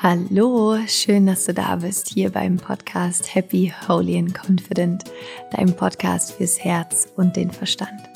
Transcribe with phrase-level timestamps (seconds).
[0.00, 5.02] Hallo, schön, dass du da bist hier beim Podcast Happy, Holy and Confident,
[5.50, 8.08] deinem Podcast fürs Herz und den Verstand.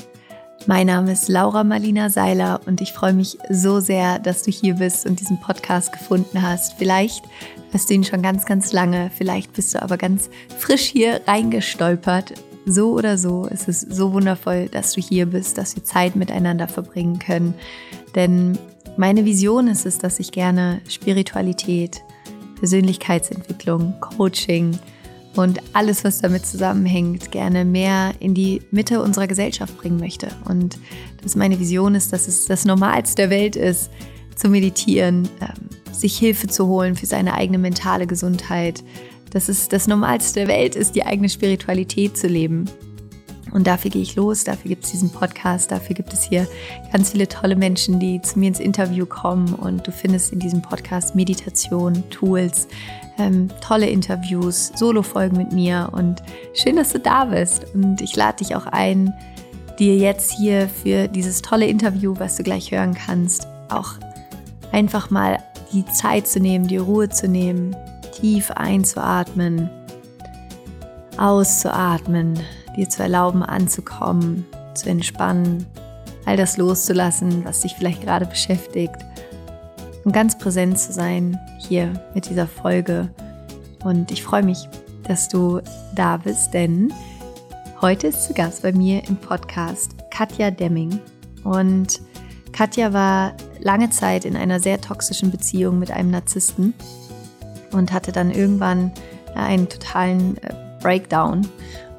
[0.68, 4.74] Mein Name ist Laura Marlina Seiler und ich freue mich so sehr, dass du hier
[4.74, 6.74] bist und diesen Podcast gefunden hast.
[6.74, 7.24] Vielleicht
[7.72, 12.34] hast du ihn schon ganz, ganz lange, vielleicht bist du aber ganz frisch hier reingestolpert.
[12.64, 16.68] So oder so, es ist so wundervoll, dass du hier bist, dass wir Zeit miteinander
[16.68, 17.54] verbringen können.
[18.14, 18.56] Denn
[18.96, 22.02] meine Vision ist es, dass ich gerne Spiritualität,
[22.58, 24.78] Persönlichkeitsentwicklung, Coaching
[25.34, 30.28] und alles, was damit zusammenhängt, gerne mehr in die Mitte unserer Gesellschaft bringen möchte.
[30.44, 30.78] Und
[31.22, 33.90] dass meine Vision ist, dass es das Normalste der Welt ist,
[34.36, 38.82] zu meditieren, ähm, sich Hilfe zu holen für seine eigene mentale Gesundheit,
[39.30, 42.66] dass es das Normalste der Welt ist, die eigene Spiritualität zu leben
[43.52, 46.48] und dafür gehe ich los, dafür gibt es diesen Podcast, dafür gibt es hier
[46.90, 49.52] ganz viele tolle Menschen, die zu mir ins Interview kommen.
[49.54, 52.66] Und du findest in diesem Podcast Meditation, Tools,
[53.18, 55.90] ähm, tolle Interviews, Solo-Folgen mit mir.
[55.92, 56.22] Und
[56.54, 57.66] schön, dass du da bist.
[57.74, 59.12] Und ich lade dich auch ein,
[59.78, 63.92] dir jetzt hier für dieses tolle Interview, was du gleich hören kannst, auch
[64.70, 65.42] einfach mal
[65.74, 67.76] die Zeit zu nehmen, die Ruhe zu nehmen,
[68.12, 69.68] tief einzuatmen,
[71.18, 72.38] auszuatmen
[72.76, 75.66] dir zu erlauben, anzukommen, zu entspannen,
[76.24, 78.96] all das loszulassen, was dich vielleicht gerade beschäftigt
[80.04, 83.10] und ganz präsent zu sein hier mit dieser Folge.
[83.84, 84.68] Und ich freue mich,
[85.04, 85.60] dass du
[85.94, 86.92] da bist, denn
[87.80, 91.00] heute ist zu Gast bei mir im Podcast Katja Demming.
[91.44, 92.00] Und
[92.52, 96.74] Katja war lange Zeit in einer sehr toxischen Beziehung mit einem Narzissten
[97.72, 98.92] und hatte dann irgendwann
[99.34, 101.48] einen totalen äh, Breakdown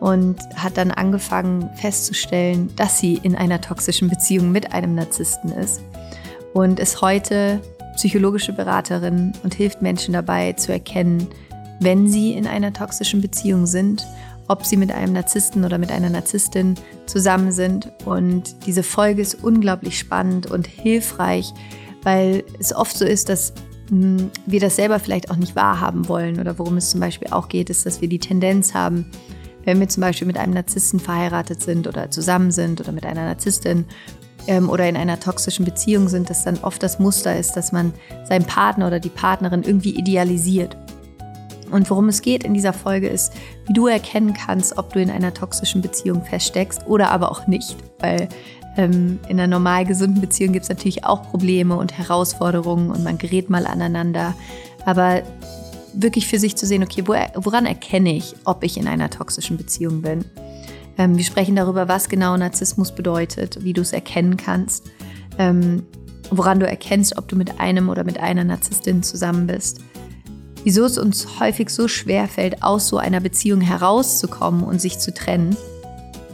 [0.03, 5.81] und hat dann angefangen festzustellen, dass sie in einer toxischen Beziehung mit einem Narzissten ist
[6.53, 7.61] und ist heute
[7.95, 11.29] psychologische Beraterin und hilft Menschen dabei zu erkennen,
[11.79, 14.05] wenn sie in einer toxischen Beziehung sind,
[14.49, 16.75] ob sie mit einem Narzissten oder mit einer Narzisstin
[17.05, 17.89] zusammen sind.
[18.03, 21.53] Und diese Folge ist unglaublich spannend und hilfreich,
[22.01, 23.53] weil es oft so ist, dass
[23.87, 27.47] hm, wir das selber vielleicht auch nicht wahrhaben wollen oder worum es zum Beispiel auch
[27.47, 29.05] geht, ist, dass wir die Tendenz haben,
[29.65, 33.25] wenn wir zum Beispiel mit einem Narzissten verheiratet sind oder zusammen sind oder mit einer
[33.25, 33.85] Narzisstin
[34.47, 37.93] ähm, oder in einer toxischen Beziehung sind, dass dann oft das Muster ist, dass man
[38.25, 40.77] seinen Partner oder die Partnerin irgendwie idealisiert.
[41.71, 43.33] Und worum es geht in dieser Folge ist,
[43.65, 47.75] wie du erkennen kannst, ob du in einer toxischen Beziehung feststeckst oder aber auch nicht.
[47.99, 48.29] Weil
[48.77, 53.17] ähm, in einer normal gesunden Beziehung gibt es natürlich auch Probleme und Herausforderungen und man
[53.17, 54.35] gerät mal aneinander.
[54.85, 55.23] Aber
[55.93, 59.57] wirklich für sich zu sehen, okay, wo, woran erkenne ich, ob ich in einer toxischen
[59.57, 60.25] Beziehung bin?
[60.97, 64.85] Ähm, wir sprechen darüber, was genau Narzissmus bedeutet, wie du es erkennen kannst,
[65.37, 65.83] ähm,
[66.29, 69.81] woran du erkennst, ob du mit einem oder mit einer Narzisstin zusammen bist.
[70.63, 75.13] Wieso es uns häufig so schwer fällt, aus so einer Beziehung herauszukommen und sich zu
[75.13, 75.57] trennen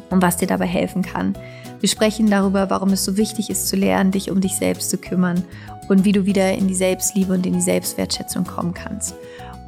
[0.10, 1.36] und was dir dabei helfen kann.
[1.80, 4.98] Wir sprechen darüber, warum es so wichtig ist zu lernen, dich um dich selbst zu
[4.98, 5.44] kümmern
[5.88, 9.16] und wie du wieder in die Selbstliebe und in die Selbstwertschätzung kommen kannst.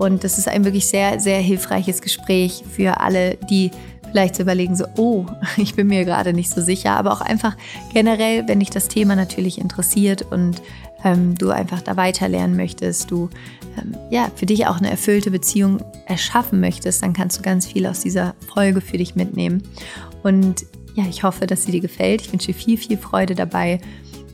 [0.01, 3.69] Und das ist ein wirklich sehr, sehr hilfreiches Gespräch für alle, die
[4.09, 7.55] vielleicht zu überlegen, so, oh, ich bin mir gerade nicht so sicher, aber auch einfach
[7.93, 10.59] generell, wenn dich das Thema natürlich interessiert und
[11.03, 13.29] ähm, du einfach da weiterlernen möchtest, du
[13.79, 17.85] ähm, ja für dich auch eine erfüllte Beziehung erschaffen möchtest, dann kannst du ganz viel
[17.85, 19.61] aus dieser Folge für dich mitnehmen.
[20.23, 22.21] Und ja, ich hoffe, dass sie dir gefällt.
[22.21, 23.79] Ich wünsche dir viel, viel Freude dabei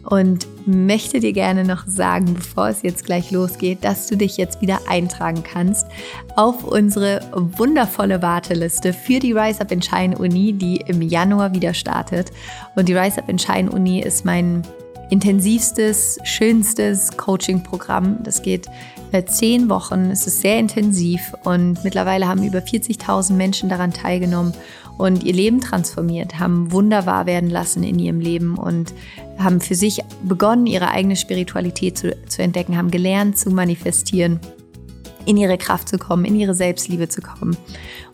[0.09, 4.61] und möchte dir gerne noch sagen, bevor es jetzt gleich losgeht, dass du dich jetzt
[4.61, 5.85] wieder eintragen kannst
[6.37, 11.73] auf unsere wundervolle Warteliste für die Rise Up in Shine Uni, die im Januar wieder
[11.73, 12.31] startet.
[12.75, 14.63] Und die Rise Up in Shine Uni ist mein
[15.09, 18.23] intensivstes, schönstes Coaching-Programm.
[18.23, 18.67] Das geht
[19.11, 20.09] äh, zehn Wochen.
[20.11, 24.53] Es ist sehr intensiv und mittlerweile haben über 40.000 Menschen daran teilgenommen
[24.97, 28.93] und ihr Leben transformiert, haben Wunder wahr werden lassen in ihrem Leben und
[29.37, 34.39] haben für sich begonnen, ihre eigene Spiritualität zu, zu entdecken, haben gelernt zu manifestieren,
[35.25, 37.57] in ihre Kraft zu kommen, in ihre Selbstliebe zu kommen.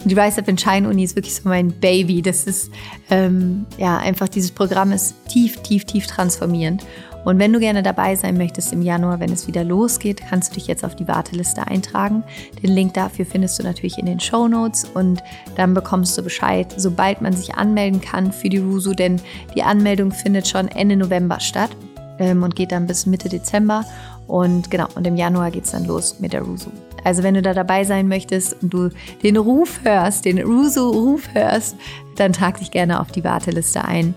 [0.02, 2.22] Und die Rise Up in Shine Uni ist wirklich so mein Baby.
[2.22, 2.72] Das ist
[3.10, 6.84] ähm, ja einfach dieses Programm ist tief, tief, tief transformierend.
[7.26, 10.56] Und wenn du gerne dabei sein möchtest im Januar, wenn es wieder losgeht, kannst du
[10.56, 12.24] dich jetzt auf die Warteliste eintragen.
[12.62, 15.24] Den Link dafür findest du natürlich in den Show Notes und
[15.56, 19.22] dann bekommst du Bescheid, sobald man sich anmelden kann für die Rusu, denn
[19.56, 21.72] die Anmeldung findet schon Ende November statt
[22.20, 23.86] ähm, und geht dann bis Mitte Dezember.
[24.28, 26.70] Und genau, und im Januar geht es dann los mit der Rusu.
[27.04, 28.90] Also wenn du da dabei sein möchtest und du
[29.22, 31.76] den Ruf hörst, den Rusu-Ruf hörst,
[32.16, 34.14] dann trag dich gerne auf die Warteliste ein.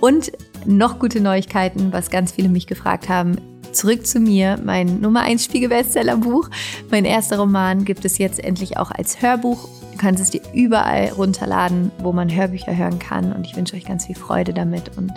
[0.00, 0.32] Und
[0.66, 3.36] noch gute Neuigkeiten, was ganz viele mich gefragt haben.
[3.72, 6.50] Zurück zu mir, mein Nummer 1 Spiegel-Bestseller-Buch.
[6.90, 9.68] Mein erster Roman gibt es jetzt endlich auch als Hörbuch.
[9.92, 13.32] Du kannst es dir überall runterladen, wo man Hörbücher hören kann.
[13.32, 15.12] Und ich wünsche euch ganz viel Freude damit und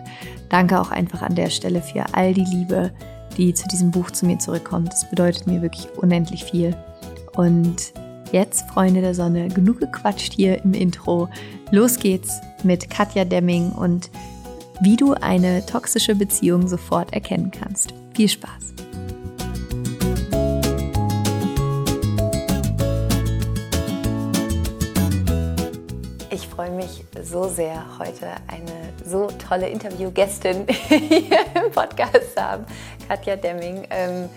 [0.49, 2.91] danke auch einfach an der Stelle für all die Liebe,
[3.37, 4.93] die zu diesem Buch zu mir zurückkommt.
[4.93, 6.75] Das bedeutet mir wirklich unendlich viel.
[7.35, 7.93] Und
[8.31, 11.29] jetzt, Freunde der Sonne, genug gequatscht hier im Intro.
[11.71, 14.09] Los geht's mit Katja Demming und
[14.81, 17.93] wie du eine toxische Beziehung sofort erkennen kannst.
[18.13, 18.73] Viel Spaß!
[26.29, 32.65] Ich freue mich so sehr, heute eine so tolle Interviewgästin hier im Podcast zu haben,
[33.07, 33.87] Katja Demming.
[33.89, 34.29] Ähm,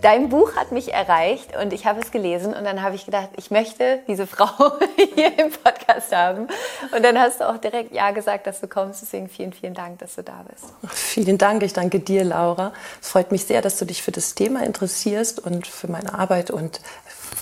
[0.00, 3.30] dein Buch hat mich erreicht und ich habe es gelesen und dann habe ich gedacht,
[3.36, 4.46] ich möchte diese Frau
[5.14, 6.48] hier im Podcast haben.
[6.94, 9.02] Und dann hast du auch direkt Ja gesagt, dass du kommst.
[9.02, 10.72] Deswegen vielen, vielen Dank, dass du da bist.
[10.92, 11.62] Vielen Dank.
[11.62, 12.72] Ich danke dir, Laura.
[13.00, 16.50] Es freut mich sehr, dass du dich für das Thema interessierst und für meine Arbeit
[16.50, 16.80] und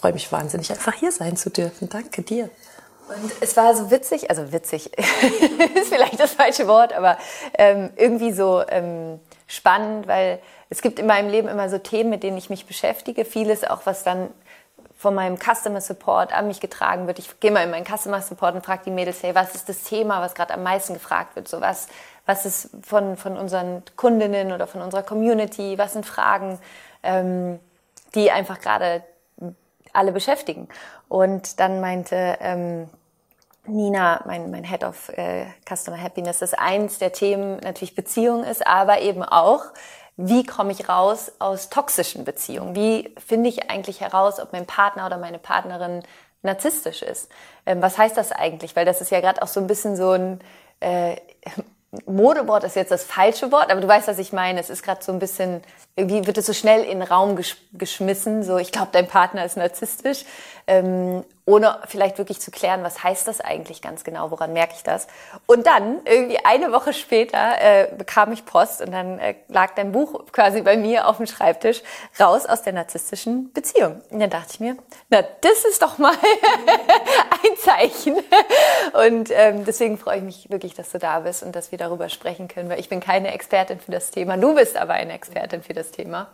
[0.01, 1.89] freue mich wahnsinnig, einfach hier sein zu dürfen.
[1.89, 2.51] Danke dir.
[3.11, 4.97] Und es war so witzig, also witzig
[5.75, 7.19] ist vielleicht das falsche Wort, aber
[7.59, 12.23] ähm, irgendwie so ähm, spannend, weil es gibt in meinem Leben immer so Themen, mit
[12.23, 13.25] denen ich mich beschäftige.
[13.25, 14.31] Vieles auch, was dann
[14.97, 17.19] von meinem Customer Support an mich getragen wird.
[17.19, 19.83] Ich gehe mal in meinen Customer Support und frage die Mädels, hey, was ist das
[19.83, 21.49] Thema, was gerade am meisten gefragt wird?
[21.49, 21.89] So was,
[22.27, 25.79] was ist von, von unseren Kundinnen oder von unserer Community?
[25.79, 26.59] Was sind Fragen,
[27.03, 27.59] ähm,
[28.15, 29.03] die einfach gerade
[29.95, 30.69] alle beschäftigen?
[31.09, 32.91] Und dann meinte ähm,
[33.67, 38.67] Nina, mein, mein Head of äh, Customer Happiness, dass eins der Themen natürlich Beziehung ist,
[38.67, 39.65] aber eben auch
[40.23, 42.75] wie komme ich raus aus toxischen Beziehungen?
[42.75, 46.03] Wie finde ich eigentlich heraus, ob mein Partner oder meine Partnerin
[46.43, 47.31] narzisstisch ist?
[47.65, 48.77] Ähm, was heißt das eigentlich?
[48.77, 50.41] Weil das ist ja gerade auch so ein bisschen so ein
[50.81, 51.17] äh,
[52.06, 54.61] Modewort ist jetzt das falsche Wort, aber du weißt, was ich meine.
[54.61, 55.61] Es ist gerade so ein bisschen,
[55.97, 59.45] irgendwie wird es so schnell in den Raum gesch geschmissen, so ich glaube, dein Partner
[59.45, 60.25] ist narzisstisch,
[60.69, 64.83] ähm, ohne vielleicht wirklich zu klären, was heißt das eigentlich ganz genau, woran merke ich
[64.83, 65.09] das.
[65.47, 69.93] Und dann, irgendwie eine Woche später, äh, bekam ich Post und dann äh, lag dein
[69.93, 71.83] Buch quasi bei mir auf dem Schreibtisch,
[72.21, 74.01] raus aus der narzisstischen Beziehung.
[74.11, 74.77] Und dann dachte ich mir,
[75.09, 76.13] na, das ist doch mal
[77.45, 78.17] ein Zeichen.
[78.93, 82.09] Und ähm, deswegen freue ich mich wirklich, dass du da bist und dass wir darüber
[82.09, 84.37] sprechen können, weil ich bin keine Expertin für das Thema.
[84.37, 86.29] Du bist aber eine Expertin für das Thema.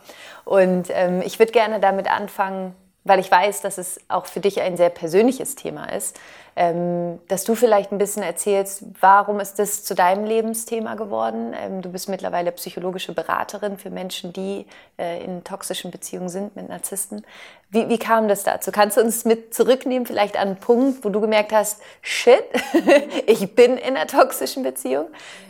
[0.45, 2.75] Und ähm, ich würde gerne damit anfangen,
[3.07, 6.19] weil ich weiß, dass es auch für dich ein sehr persönliches Thema ist,
[6.55, 11.53] ähm, dass du vielleicht ein bisschen erzählst, warum ist das zu deinem Lebensthema geworden?
[11.55, 14.65] Ähm, du bist mittlerweile psychologische Beraterin für Menschen, die
[14.97, 17.23] äh, in toxischen Beziehungen sind mit Narzissten.
[17.69, 18.71] Wie, wie kam das dazu?
[18.71, 22.43] Kannst du uns mit zurücknehmen, vielleicht an einen Punkt, wo du gemerkt hast, shit,
[23.27, 25.05] ich bin in einer toxischen Beziehung?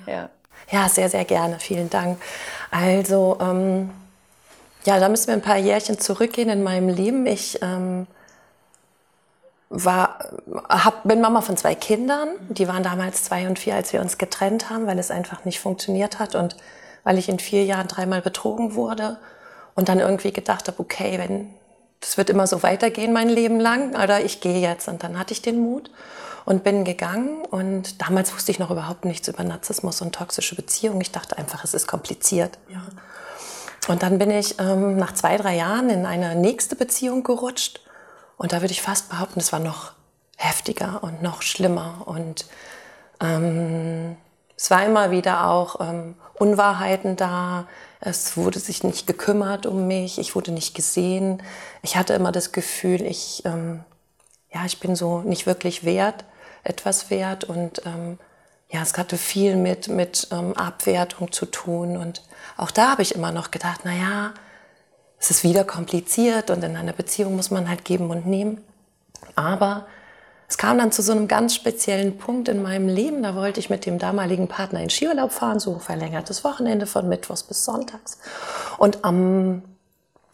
[0.07, 0.29] Ja,
[0.69, 1.59] ja sehr, sehr gerne.
[1.59, 2.17] Vielen Dank.
[2.69, 3.91] Also, ähm
[4.87, 7.25] ja, da müssen wir ein paar Jährchen zurückgehen in meinem Leben.
[7.25, 8.07] Ich ähm,
[9.69, 10.17] war,
[10.69, 12.29] hab, bin Mama von zwei Kindern.
[12.47, 15.59] Die waren damals zwei und vier, als wir uns getrennt haben, weil es einfach nicht
[15.59, 16.55] funktioniert hat und
[17.03, 19.17] weil ich in vier Jahren dreimal betrogen wurde
[19.75, 21.49] und dann irgendwie gedacht habe, okay, wenn
[21.99, 24.87] das wird immer so weitergehen mein Leben lang oder ich gehe jetzt.
[24.87, 25.91] Und dann hatte ich den Mut
[26.45, 31.01] und bin gegangen und damals wusste ich noch überhaupt nichts über Narzissmus und toxische Beziehungen.
[31.01, 32.57] Ich dachte einfach, es ist kompliziert.
[32.69, 32.81] Ja.
[33.87, 37.81] Und dann bin ich ähm, nach zwei, drei Jahren in eine nächste Beziehung gerutscht.
[38.37, 39.93] Und da würde ich fast behaupten, es war noch
[40.37, 42.03] heftiger und noch schlimmer.
[42.05, 42.45] Und
[43.21, 44.17] ähm,
[44.55, 47.67] es war immer wieder auch ähm, Unwahrheiten da.
[47.99, 50.19] Es wurde sich nicht gekümmert um mich.
[50.19, 51.41] Ich wurde nicht gesehen.
[51.81, 53.83] Ich hatte immer das Gefühl, ich, ähm,
[54.53, 56.25] ja, ich bin so nicht wirklich wert,
[56.63, 57.45] etwas wert.
[57.45, 58.19] Und ähm,
[58.69, 61.97] ja, es hatte viel mit, mit ähm, Abwertung zu tun.
[61.97, 62.21] Und
[62.57, 64.33] auch da habe ich immer noch gedacht, na ja,
[65.19, 68.61] es ist wieder kompliziert und in einer Beziehung muss man halt geben und nehmen.
[69.35, 69.87] Aber
[70.47, 73.23] es kam dann zu so einem ganz speziellen Punkt in meinem Leben.
[73.23, 77.43] Da wollte ich mit dem damaligen Partner in Skiurlaub fahren, so verlängertes Wochenende von Mittwochs
[77.43, 78.19] bis Sonntags.
[78.77, 79.63] Und am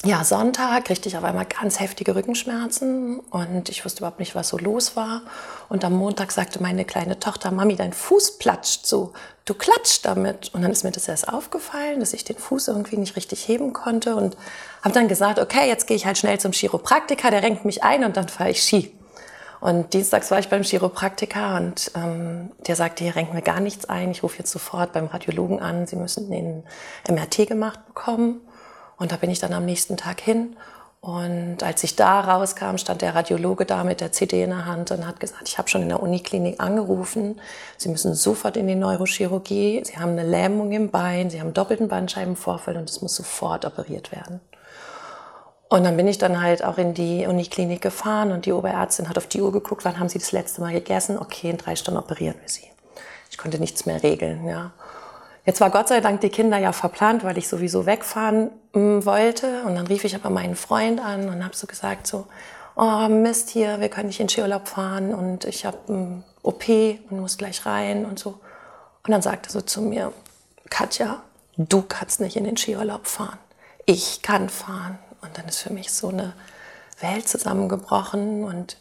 [0.06, 4.50] ja, Sonntag kriegte ich auf einmal ganz heftige Rückenschmerzen und ich wusste überhaupt nicht, was
[4.50, 5.22] so los war.
[5.70, 9.14] Und am Montag sagte meine kleine Tochter, Mami, dein Fuß platscht so,
[9.46, 10.54] du klatscht damit.
[10.54, 13.72] Und dann ist mir das erst aufgefallen, dass ich den Fuß irgendwie nicht richtig heben
[13.72, 14.36] konnte und
[14.82, 18.04] habe dann gesagt, okay, jetzt gehe ich halt schnell zum Chiropraktiker, der renkt mich ein
[18.04, 18.94] und dann fahre ich Ski.
[19.62, 23.86] Und dienstags war ich beim Chiropraktiker und ähm, der sagte, hier renkt mir gar nichts
[23.86, 26.64] ein, ich rufe jetzt sofort beim Radiologen an, Sie müssen den
[27.08, 28.42] MRT gemacht bekommen.
[29.04, 30.56] Und da bin ich dann am nächsten Tag hin
[31.02, 34.92] Und als ich da rauskam, stand der Radiologe da mit der CD in der Hand
[34.92, 37.42] und hat gesagt, ich habe schon in der Uniklinik angerufen.
[37.76, 39.84] Sie müssen sofort in die Neurochirurgie.
[39.84, 44.14] Sie haben eine Lähmung im Bein, Sie haben doppelten Bandscheibenvorfall und es muss sofort operiert
[44.14, 44.40] werden.
[45.68, 49.18] Und dann bin ich dann halt auch in die Uniklinik gefahren und die Oberärztin hat
[49.18, 51.20] auf die Uhr geguckt, wann haben Sie das letzte Mal gegessen?
[51.20, 52.70] Okay, in drei Stunden operieren wir Sie.
[53.30, 54.72] Ich konnte nichts mehr regeln, ja.
[55.46, 59.64] Jetzt war Gott sei Dank die Kinder ja verplant, weil ich sowieso wegfahren mm, wollte.
[59.64, 62.28] Und dann rief ich aber meinen Freund an und habe so gesagt so,
[62.76, 67.20] oh Mist hier, wir können nicht in Skiurlaub fahren und ich habe ein OP und
[67.20, 68.40] muss gleich rein und so.
[69.06, 70.14] Und dann sagte so zu mir,
[70.70, 71.22] Katja,
[71.58, 73.38] du kannst nicht in den Skiurlaub fahren.
[73.86, 74.98] Ich kann fahren.
[75.22, 76.34] Und dann ist für mich so eine
[77.00, 78.78] Welt zusammengebrochen und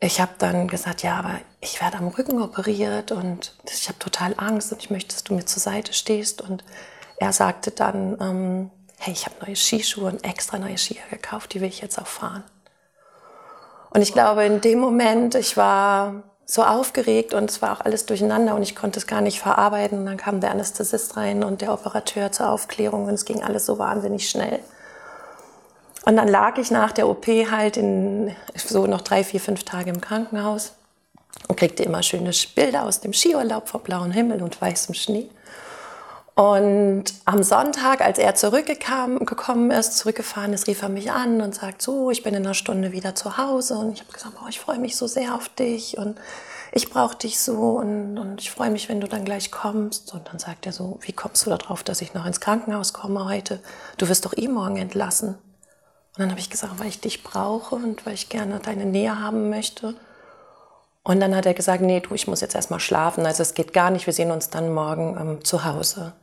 [0.00, 4.34] ich habe dann gesagt, ja, aber ich werde am Rücken operiert und ich habe total
[4.36, 6.40] Angst und ich möchte, dass du mir zur Seite stehst.
[6.40, 6.62] Und
[7.16, 11.60] er sagte dann, ähm, hey, ich habe neue Skischuhe und extra neue Skier gekauft, die
[11.60, 12.44] will ich jetzt auch fahren.
[13.90, 18.06] Und ich glaube, in dem Moment, ich war so aufgeregt und es war auch alles
[18.06, 19.98] durcheinander und ich konnte es gar nicht verarbeiten.
[19.98, 23.66] Und dann kam der Anästhesist rein und der Operateur zur Aufklärung und es ging alles
[23.66, 24.60] so wahnsinnig schnell.
[26.08, 29.90] Und dann lag ich nach der OP halt in so noch drei, vier, fünf Tage
[29.90, 30.72] im Krankenhaus
[31.48, 35.28] und kriegte immer schöne Bilder aus dem Skiurlaub vom blauen Himmel und weißem Schnee.
[36.34, 41.82] Und am Sonntag, als er zurückgekommen ist, zurückgefahren ist, rief er mich an und sagt,
[41.82, 43.74] so, ich bin in einer Stunde wieder zu Hause.
[43.74, 46.16] Und ich habe gesagt, oh, ich freue mich so sehr auf dich und
[46.72, 50.14] ich brauche dich so und, und ich freue mich, wenn du dann gleich kommst.
[50.14, 53.26] Und dann sagt er so, wie kommst du darauf, dass ich noch ins Krankenhaus komme
[53.26, 53.60] heute?
[53.98, 55.36] Du wirst doch eh morgen entlassen.
[56.18, 59.20] Und dann habe ich gesagt, weil ich dich brauche und weil ich gerne deine Nähe
[59.22, 59.94] haben möchte.
[61.04, 63.24] Und dann hat er gesagt, nee, du, ich muss jetzt erstmal schlafen.
[63.24, 66.14] Also es geht gar nicht, wir sehen uns dann morgen ähm, zu Hause.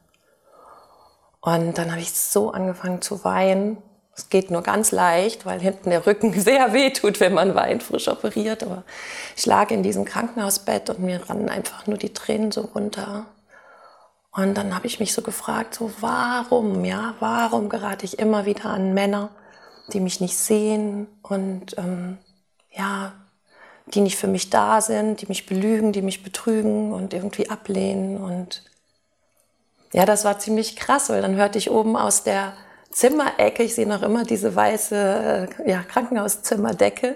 [1.40, 3.78] Und dann habe ich so angefangen zu weinen.
[4.18, 7.82] Es geht nur ganz leicht, weil hinten der Rücken sehr weh tut, wenn man weint,
[7.82, 8.64] frisch operiert.
[8.64, 8.84] Aber
[9.38, 13.28] ich lag in diesem Krankenhausbett und mir rannen einfach nur die Tränen so runter.
[14.34, 18.66] Und dann habe ich mich so gefragt, so warum, ja, warum gerate ich immer wieder
[18.66, 19.30] an Männer,
[19.94, 22.18] die mich nicht sehen und ähm,
[22.72, 23.14] ja,
[23.88, 28.18] die nicht für mich da sind, die mich belügen, die mich betrügen und irgendwie ablehnen.
[28.18, 28.64] Und
[29.94, 32.54] ja, das war ziemlich krass, weil dann hörte ich oben aus der
[32.92, 37.16] Zimmerecke, ich sehe noch immer diese weiße äh, ja, Krankenhauszimmerdecke,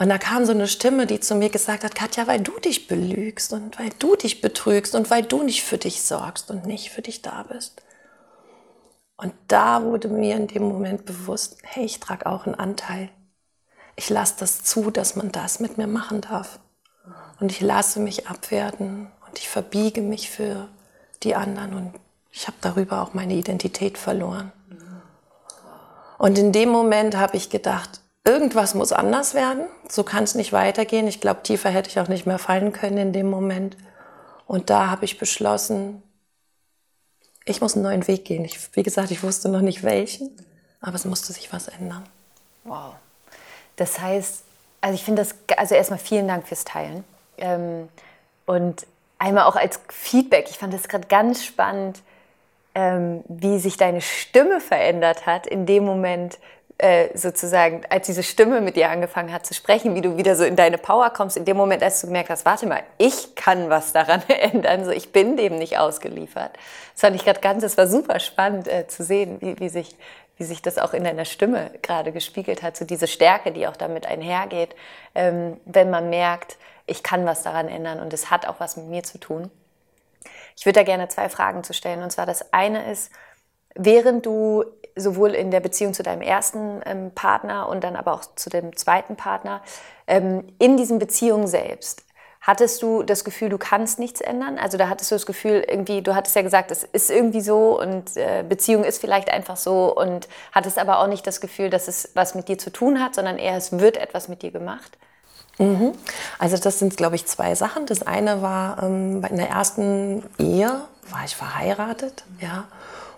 [0.00, 2.86] und da kam so eine Stimme, die zu mir gesagt hat, Katja, weil du dich
[2.86, 6.90] belügst und weil du dich betrügst und weil du nicht für dich sorgst und nicht
[6.90, 7.82] für dich da bist.
[9.18, 13.10] Und da wurde mir in dem Moment bewusst, hey, ich trage auch einen Anteil.
[13.96, 16.60] Ich lasse das zu, dass man das mit mir machen darf.
[17.40, 20.68] Und ich lasse mich abwerten und ich verbiege mich für
[21.24, 21.94] die anderen und
[22.30, 24.52] ich habe darüber auch meine Identität verloren.
[26.18, 29.66] Und in dem Moment habe ich gedacht, irgendwas muss anders werden.
[29.88, 31.08] So kann es nicht weitergehen.
[31.08, 33.76] Ich glaube, tiefer hätte ich auch nicht mehr fallen können in dem Moment.
[34.46, 36.02] Und da habe ich beschlossen,
[37.48, 38.44] ich muss einen neuen Weg gehen.
[38.44, 40.30] Ich, wie gesagt, ich wusste noch nicht welchen,
[40.80, 42.04] aber es musste sich was ändern.
[42.64, 42.94] Wow.
[43.76, 44.42] Das heißt,
[44.80, 47.04] also ich finde das, also erstmal vielen Dank fürs Teilen.
[47.38, 47.88] Ähm,
[48.46, 48.86] und
[49.18, 52.02] einmal auch als Feedback, ich fand das gerade ganz spannend,
[52.74, 56.38] ähm, wie sich deine Stimme verändert hat in dem Moment,
[56.78, 60.44] äh, sozusagen, als diese Stimme mit dir angefangen hat zu sprechen, wie du wieder so
[60.44, 63.68] in deine Power kommst, in dem Moment, als du gemerkt hast, warte mal, ich kann
[63.68, 66.52] was daran ändern, so ich bin dem nicht ausgeliefert.
[66.92, 69.96] Das fand ich gerade ganz, es war super spannend äh, zu sehen, wie, wie, sich,
[70.36, 73.76] wie sich das auch in deiner Stimme gerade gespiegelt hat, so diese Stärke, die auch
[73.76, 74.76] damit einhergeht,
[75.16, 78.86] ähm, wenn man merkt, ich kann was daran ändern und es hat auch was mit
[78.86, 79.50] mir zu tun.
[80.56, 82.02] Ich würde da gerne zwei Fragen zu stellen.
[82.02, 83.12] Und zwar das eine ist,
[83.74, 84.64] während du
[84.98, 88.76] sowohl in der Beziehung zu deinem ersten ähm, Partner und dann aber auch zu dem
[88.76, 89.62] zweiten Partner,
[90.06, 92.02] ähm, in diesen Beziehungen selbst,
[92.40, 94.58] hattest du das Gefühl, du kannst nichts ändern?
[94.58, 97.80] Also da hattest du das Gefühl, irgendwie, du hattest ja gesagt, es ist irgendwie so
[97.80, 101.88] und äh, Beziehung ist vielleicht einfach so und hattest aber auch nicht das Gefühl, dass
[101.88, 104.96] es was mit dir zu tun hat, sondern eher es wird etwas mit dir gemacht?
[105.58, 105.92] Mhm.
[106.38, 107.86] Also das sind, glaube ich, zwei Sachen.
[107.86, 110.70] Das eine war, ähm, in der ersten Ehe
[111.10, 112.64] war ich verheiratet, ja.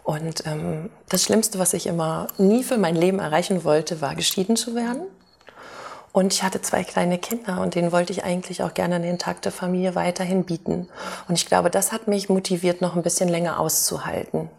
[0.03, 4.57] Und ähm, das Schlimmste, was ich immer nie für mein Leben erreichen wollte, war geschieden
[4.57, 5.03] zu werden.
[6.13, 9.53] Und ich hatte zwei kleine Kinder und denen wollte ich eigentlich auch gerne eine intakte
[9.53, 10.89] Familie weiterhin bieten.
[11.29, 14.51] Und ich glaube, das hat mich motiviert, noch ein bisschen länger auszuhalten.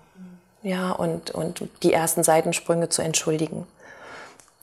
[0.64, 3.68] Ja, und, und die ersten Seitensprünge zu entschuldigen.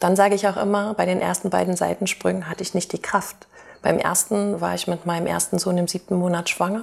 [0.00, 3.48] Dann sage ich auch immer, bei den ersten beiden Seitensprüngen hatte ich nicht die Kraft.
[3.82, 6.82] Beim ersten war ich mit meinem ersten Sohn im siebten Monat schwanger.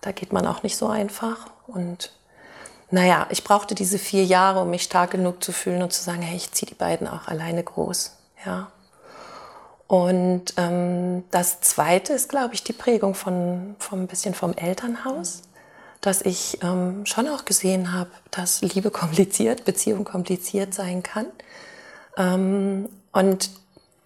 [0.00, 1.46] Da geht man auch nicht so einfach.
[1.66, 2.12] Und
[2.90, 6.22] naja, ich brauchte diese vier Jahre, um mich stark genug zu fühlen und zu sagen,
[6.22, 8.16] hey, ich ziehe die beiden auch alleine groß.
[8.44, 8.68] Ja.
[9.88, 15.42] Und ähm, das Zweite ist, glaube ich, die Prägung von, von ein bisschen vom Elternhaus,
[16.00, 21.26] dass ich ähm, schon auch gesehen habe, dass Liebe kompliziert, Beziehung kompliziert sein kann.
[22.16, 23.50] Ähm, und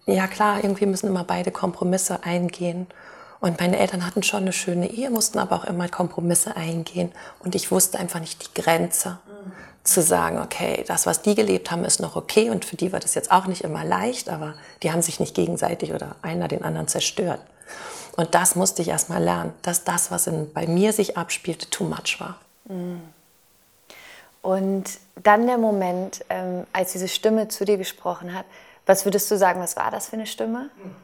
[0.05, 2.87] ja klar, irgendwie müssen immer beide Kompromisse eingehen.
[3.41, 7.11] Und meine Eltern hatten schon eine schöne Ehe, mussten aber auch immer Kompromisse eingehen.
[7.39, 9.51] Und ich wusste einfach nicht die Grenze mhm.
[9.83, 12.51] zu sagen, okay, das, was die gelebt haben, ist noch okay.
[12.51, 15.33] Und für die war das jetzt auch nicht immer leicht, aber die haben sich nicht
[15.33, 17.41] gegenseitig oder einer den anderen zerstört.
[18.15, 21.67] Und das musste ich erst mal lernen, dass das, was in, bei mir sich abspielte,
[21.71, 22.37] too much war.
[22.65, 23.01] Mhm.
[24.43, 28.45] Und dann der Moment, ähm, als diese Stimme zu dir gesprochen hat,
[28.85, 30.69] was würdest du sagen, was war das für eine Stimme?
[30.83, 30.95] Mhm.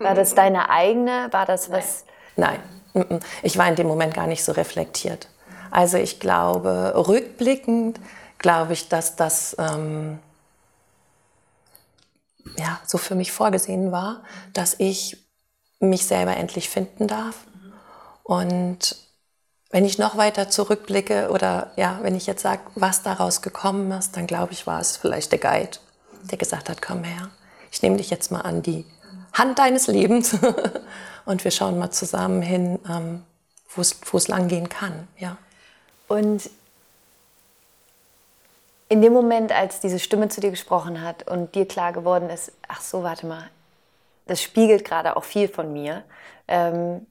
[0.00, 1.28] War das deine eigene?
[1.30, 2.04] War das was?
[2.36, 2.60] Nein.
[2.94, 3.20] Nein.
[3.42, 5.28] Ich war in dem Moment gar nicht so reflektiert.
[5.70, 8.00] Also ich glaube, rückblickend
[8.38, 10.18] glaube ich, dass das ähm,
[12.56, 15.18] ja, so für mich vorgesehen war, dass ich
[15.78, 17.36] mich selber endlich finden darf.
[18.22, 18.96] Und
[19.70, 24.16] wenn ich noch weiter zurückblicke oder ja, wenn ich jetzt sage, was daraus gekommen ist,
[24.16, 25.78] dann glaube ich, war es vielleicht der Guide,
[26.30, 27.30] der gesagt hat, komm her,
[27.70, 28.84] ich nehme dich jetzt mal an die
[29.32, 30.36] Hand deines Lebens
[31.24, 33.24] und wir schauen mal zusammen hin, ähm,
[33.74, 35.08] wo es lang gehen kann.
[35.18, 35.36] Ja.
[36.08, 36.50] Und
[38.88, 42.52] in dem Moment, als diese Stimme zu dir gesprochen hat und dir klar geworden ist,
[42.66, 43.48] ach so, warte mal,
[44.26, 46.02] das spiegelt gerade auch viel von mir,
[46.48, 47.06] ähm,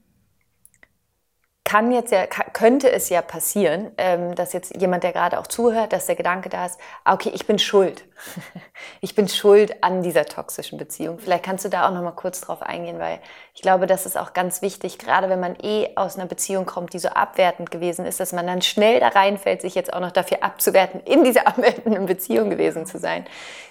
[1.70, 5.92] kann jetzt ja, könnte es ja passieren, ähm, dass jetzt jemand, der gerade auch zuhört,
[5.92, 8.02] dass der Gedanke da ist, ah, okay, ich bin schuld.
[9.00, 11.20] ich bin schuld an dieser toxischen Beziehung.
[11.20, 13.20] Vielleicht kannst du da auch noch mal kurz drauf eingehen, weil
[13.54, 16.92] ich glaube, das ist auch ganz wichtig, gerade wenn man eh aus einer Beziehung kommt,
[16.92, 20.10] die so abwertend gewesen ist, dass man dann schnell da reinfällt, sich jetzt auch noch
[20.10, 23.26] dafür abzuwerten, in dieser abwertenden Beziehung gewesen zu sein.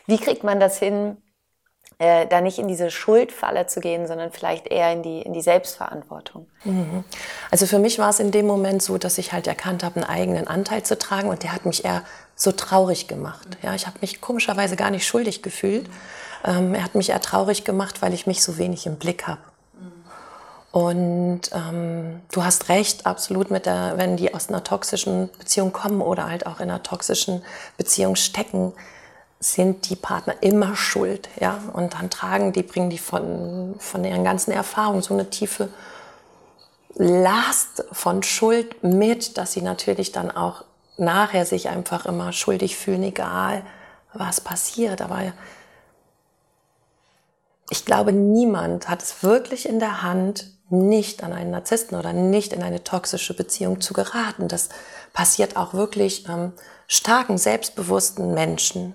[0.05, 1.17] Wie kriegt man das hin,
[1.99, 5.41] äh, da nicht in diese Schuldfalle zu gehen, sondern vielleicht eher in die, in die
[5.41, 6.47] Selbstverantwortung.
[6.63, 7.03] Mhm.
[7.51, 10.05] Also für mich war es in dem Moment so, dass ich halt erkannt habe, einen
[10.05, 12.03] eigenen Anteil zu tragen und der hat mich eher
[12.35, 13.57] so traurig gemacht.
[13.61, 15.89] Ja, ich habe mich komischerweise gar nicht schuldig gefühlt.
[16.45, 19.41] Ähm, er hat mich eher traurig gemacht, weil ich mich so wenig im Blick habe.
[20.71, 26.01] Und ähm, du hast recht, absolut mit der, wenn die aus einer toxischen Beziehung kommen
[26.01, 27.43] oder halt auch in einer toxischen
[27.75, 28.73] Beziehung stecken,
[29.39, 31.59] sind die Partner immer schuld, ja.
[31.73, 35.69] Und dann tragen die, bringen die von, von ihren ganzen Erfahrungen so eine tiefe
[36.95, 40.65] Last von Schuld mit, dass sie natürlich dann auch
[40.97, 43.63] nachher sich einfach immer schuldig fühlen, egal
[44.13, 45.01] was passiert.
[45.01, 45.31] Aber
[47.69, 52.53] ich glaube, niemand hat es wirklich in der Hand, nicht an einen Narzissten oder nicht
[52.53, 54.47] in eine toxische Beziehung zu geraten.
[54.47, 54.69] Das
[55.13, 56.53] passiert auch wirklich ähm,
[56.87, 58.93] starken, selbstbewussten Menschen.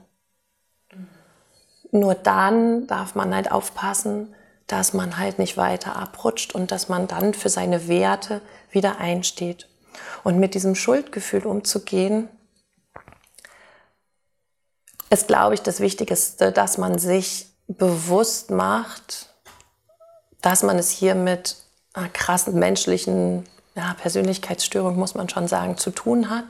[1.94, 4.34] Nur dann darf man halt aufpassen,
[4.66, 8.40] dass man halt nicht weiter abrutscht und dass man dann für seine Werte
[8.72, 9.68] wieder einsteht.
[10.24, 12.28] Und mit diesem Schuldgefühl umzugehen,
[15.08, 19.28] ist, glaube ich, das Wichtigste, dass man sich bewusst macht,
[20.42, 21.58] dass man es hier mit
[21.92, 23.44] einer krassen menschlichen
[23.76, 26.46] ja, Persönlichkeitsstörung, muss man schon sagen, zu tun hat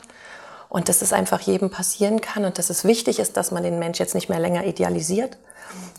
[0.75, 3.79] und dass es einfach jedem passieren kann und dass es wichtig ist, dass man den
[3.79, 5.37] Mensch jetzt nicht mehr länger idealisiert,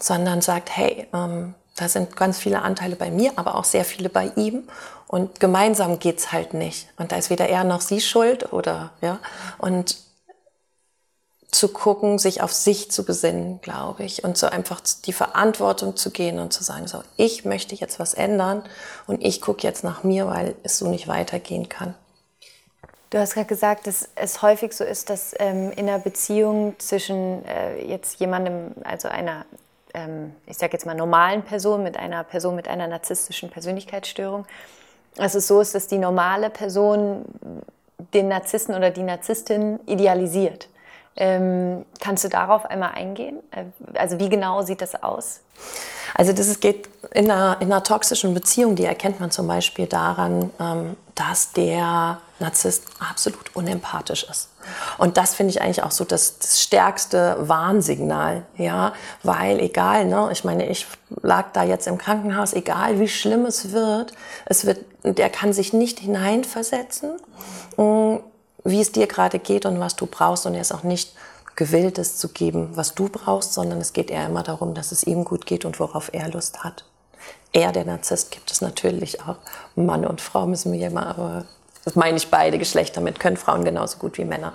[0.01, 4.09] sondern sagt, hey, ähm, da sind ganz viele Anteile bei mir, aber auch sehr viele
[4.09, 4.67] bei ihm
[5.07, 6.89] und gemeinsam geht's halt nicht.
[6.97, 9.19] Und da ist weder er noch sie schuld oder ja
[9.59, 9.95] und
[11.49, 16.11] zu gucken, sich auf sich zu besinnen, glaube ich, und so einfach die Verantwortung zu
[16.11, 18.61] gehen und zu sagen, so, ich möchte jetzt was ändern
[19.07, 21.95] und ich gucke jetzt nach mir, weil es so nicht weitergehen kann.
[23.15, 27.45] Du hast gerade gesagt, dass es häufig so ist, dass ähm, in einer Beziehung zwischen
[27.45, 29.45] äh, jetzt jemandem, also einer,
[29.93, 34.45] ähm, ich sage jetzt mal normalen Person mit einer Person mit einer narzisstischen Persönlichkeitsstörung,
[35.15, 37.23] dass es so ist, dass die normale Person
[38.13, 40.67] den Narzissten oder die Narzisstin idealisiert.
[41.17, 43.39] Ähm, kannst du darauf einmal eingehen?
[43.51, 43.65] Äh,
[43.97, 45.41] also wie genau sieht das aus?
[46.13, 50.51] Also das geht in einer, in einer toxischen Beziehung, die erkennt man zum Beispiel daran,
[50.59, 54.49] ähm, dass der Narzisst absolut unempathisch ist.
[54.97, 60.29] Und das finde ich eigentlich auch so das, das, stärkste Warnsignal, ja, weil egal, ne,
[60.33, 60.85] ich meine, ich
[61.21, 64.11] lag da jetzt im Krankenhaus, egal wie schlimm es wird,
[64.45, 67.11] es wird, der kann sich nicht hineinversetzen,
[67.77, 68.15] mm,
[68.65, 71.13] wie es dir gerade geht und was du brauchst und er ist auch nicht
[71.55, 75.03] gewillt, es zu geben, was du brauchst, sondern es geht eher immer darum, dass es
[75.03, 76.83] ihm gut geht und worauf er Lust hat.
[77.53, 79.37] Er, der Narzisst, gibt es natürlich auch.
[79.75, 81.45] Mann und Frau müssen wir immer aber
[81.85, 84.51] Das meine ich beide Geschlechter mit, können Frauen genauso gut wie Männer.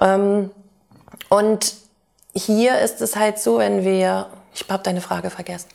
[0.00, 0.50] Ähm,
[1.28, 1.74] und
[2.34, 5.68] hier ist es halt so, wenn wir ich habe deine Frage vergessen.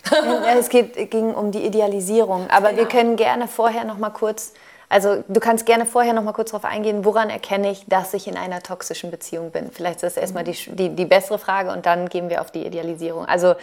[0.57, 2.49] es geht, ging um die Idealisierung.
[2.49, 2.81] Aber genau.
[2.81, 4.53] wir können gerne vorher noch mal kurz,
[4.91, 8.27] also du kannst gerne vorher noch mal kurz darauf eingehen, woran erkenne ich, dass ich
[8.27, 9.71] in einer toxischen Beziehung bin?
[9.71, 12.65] Vielleicht ist das erstmal die, die, die bessere Frage und dann gehen wir auf die
[12.65, 13.25] Idealisierung.
[13.25, 13.55] Also ja.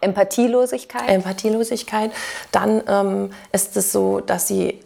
[0.00, 1.08] Empathielosigkeit.
[1.08, 2.10] Empathielosigkeit.
[2.52, 4.80] Dann ähm, ist es so, dass sie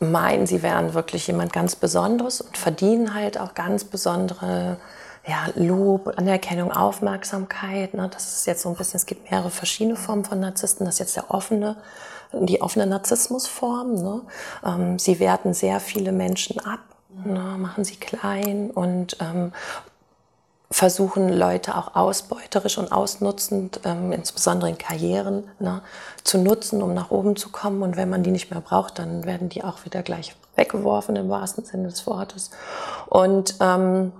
[0.00, 4.76] meinen, sie wären wirklich jemand ganz Besonderes und verdienen halt auch ganz besondere
[5.26, 7.94] ja, Lob, Anerkennung, Aufmerksamkeit.
[7.94, 8.08] Ne?
[8.12, 10.84] Das ist jetzt so ein bisschen, es gibt mehrere verschiedene Formen von Narzissten.
[10.84, 11.76] Das ist jetzt der offene,
[12.32, 13.94] die offene Narzissmusform.
[13.94, 14.20] Ne?
[14.64, 16.80] Ähm, sie werten sehr viele Menschen ab,
[17.24, 17.56] ne?
[17.58, 19.52] machen sie klein und ähm,
[20.70, 25.82] versuchen Leute auch ausbeuterisch und ausnutzend, ähm, insbesondere in Karrieren, ne,
[26.24, 27.82] zu nutzen, um nach oben zu kommen.
[27.82, 31.28] Und wenn man die nicht mehr braucht, dann werden die auch wieder gleich weggeworfen im
[31.28, 32.50] wahrsten Sinne des Wortes.
[33.06, 34.12] Und ähm,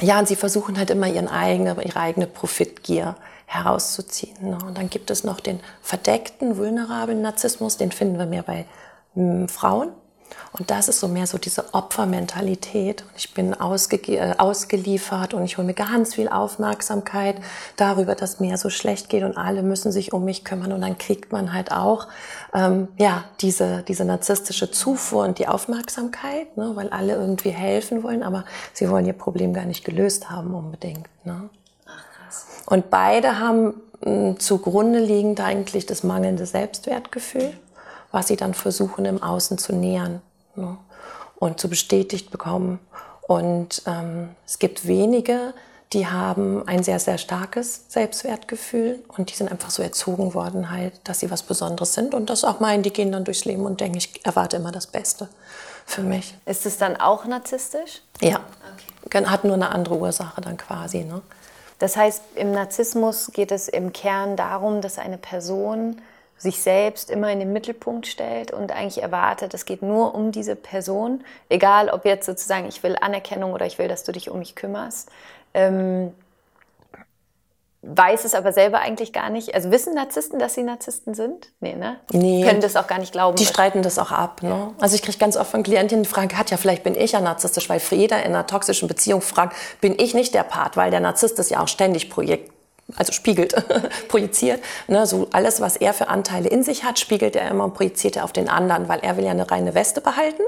[0.00, 4.36] ja, und sie versuchen halt immer ihren eigene, ihre eigene Profitgier herauszuziehen.
[4.50, 4.58] Ne?
[4.66, 8.66] Und dann gibt es noch den verdeckten, vulnerablen Narzissmus, den finden wir mehr bei
[9.14, 9.90] hm, Frauen.
[10.58, 13.04] Und das ist so mehr so diese Opfermentalität.
[13.16, 17.36] Ich bin äh, ausgeliefert und ich hole mir ganz viel Aufmerksamkeit
[17.76, 20.72] darüber, dass mir so schlecht geht und alle müssen sich um mich kümmern.
[20.72, 22.08] Und dann kriegt man halt auch
[22.54, 28.22] ähm, ja, diese, diese narzisstische Zufuhr und die Aufmerksamkeit, ne, weil alle irgendwie helfen wollen,
[28.22, 31.06] aber sie wollen ihr Problem gar nicht gelöst haben unbedingt.
[31.24, 31.50] Ne?
[32.64, 37.52] Und beide haben mh, zugrunde liegend eigentlich das mangelnde Selbstwertgefühl
[38.12, 40.22] was sie dann versuchen im Außen zu nähern
[40.54, 40.76] ne?
[41.36, 42.78] und zu bestätigt bekommen.
[43.26, 45.52] Und ähm, es gibt wenige,
[45.92, 50.94] die haben ein sehr, sehr starkes Selbstwertgefühl und die sind einfach so erzogen worden, halt,
[51.04, 53.80] dass sie was Besonderes sind und das auch meinen, die gehen dann durchs Leben und
[53.80, 55.28] denken, ich erwarte immer das Beste
[55.86, 56.36] für mich.
[56.44, 58.02] Ist es dann auch narzisstisch?
[58.20, 58.40] Ja,
[59.04, 59.24] okay.
[59.26, 61.04] hat nur eine andere Ursache dann quasi.
[61.04, 61.22] Ne?
[61.78, 66.00] Das heißt, im Narzissmus geht es im Kern darum, dass eine Person
[66.38, 70.54] sich selbst immer in den Mittelpunkt stellt und eigentlich erwartet, es geht nur um diese
[70.54, 74.38] Person, egal ob jetzt sozusagen ich will Anerkennung oder ich will, dass du dich um
[74.38, 75.08] mich kümmerst.
[75.54, 76.12] Ähm,
[77.86, 79.54] weiß es aber selber eigentlich gar nicht.
[79.54, 81.52] Also wissen Narzissten, dass sie Narzissten sind?
[81.60, 82.00] Nee, ne?
[82.12, 82.44] Nee.
[82.44, 83.36] Können das auch gar nicht glauben.
[83.36, 84.42] Die streiten das auch ab.
[84.42, 84.74] Ne?
[84.80, 87.68] Also ich kriege ganz oft von Klientinnen die Frage, Katja, vielleicht bin ich ja narzisstisch,
[87.68, 91.38] weil jeder in einer toxischen Beziehung fragt, bin ich nicht der Part, weil der Narzisst
[91.38, 92.52] ist ja auch ständig Projekt
[92.94, 93.54] also spiegelt,
[94.08, 94.62] projiziert.
[94.86, 98.16] Ne, so alles, was er für Anteile in sich hat, spiegelt er immer und projiziert
[98.16, 100.42] er auf den anderen, weil er will ja eine reine Weste behalten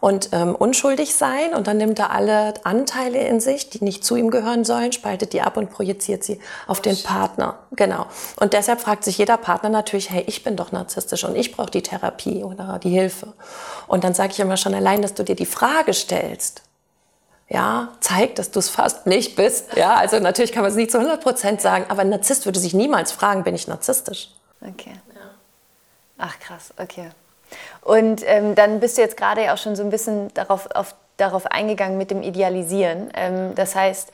[0.00, 1.52] und ähm, unschuldig sein.
[1.54, 5.34] Und dann nimmt er alle Anteile in sich, die nicht zu ihm gehören sollen, spaltet
[5.34, 7.58] die ab und projiziert sie auf den Partner.
[7.72, 8.06] Genau.
[8.40, 11.70] Und deshalb fragt sich jeder Partner natürlich, hey, ich bin doch narzisstisch und ich brauche
[11.70, 13.34] die Therapie oder die Hilfe.
[13.86, 16.62] Und dann sage ich immer schon allein, dass du dir die Frage stellst,
[17.48, 19.76] ja, zeigt, dass du es fast nicht bist.
[19.76, 22.58] Ja, also natürlich kann man es nicht zu 100 Prozent sagen, aber ein Narzisst würde
[22.58, 24.30] sich niemals fragen, bin ich narzisstisch?
[24.60, 24.92] Okay.
[26.18, 27.10] Ach krass, okay.
[27.82, 30.94] Und ähm, dann bist du jetzt gerade ja auch schon so ein bisschen darauf, auf,
[31.16, 33.10] darauf eingegangen mit dem Idealisieren.
[33.14, 34.10] Ähm, das heißt,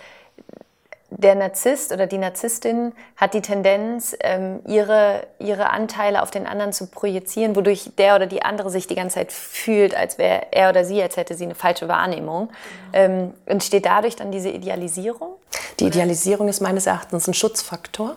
[1.10, 6.72] der Narzisst oder die Narzisstin hat die Tendenz, ähm, ihre, ihre Anteile auf den anderen
[6.72, 10.70] zu projizieren, wodurch der oder die andere sich die ganze Zeit fühlt, als wäre er
[10.70, 12.44] oder sie, als hätte sie eine falsche Wahrnehmung.
[12.44, 12.50] Mhm.
[12.92, 15.34] Ähm, entsteht dadurch dann diese Idealisierung?
[15.80, 18.16] Die Idealisierung ist meines Erachtens ein Schutzfaktor,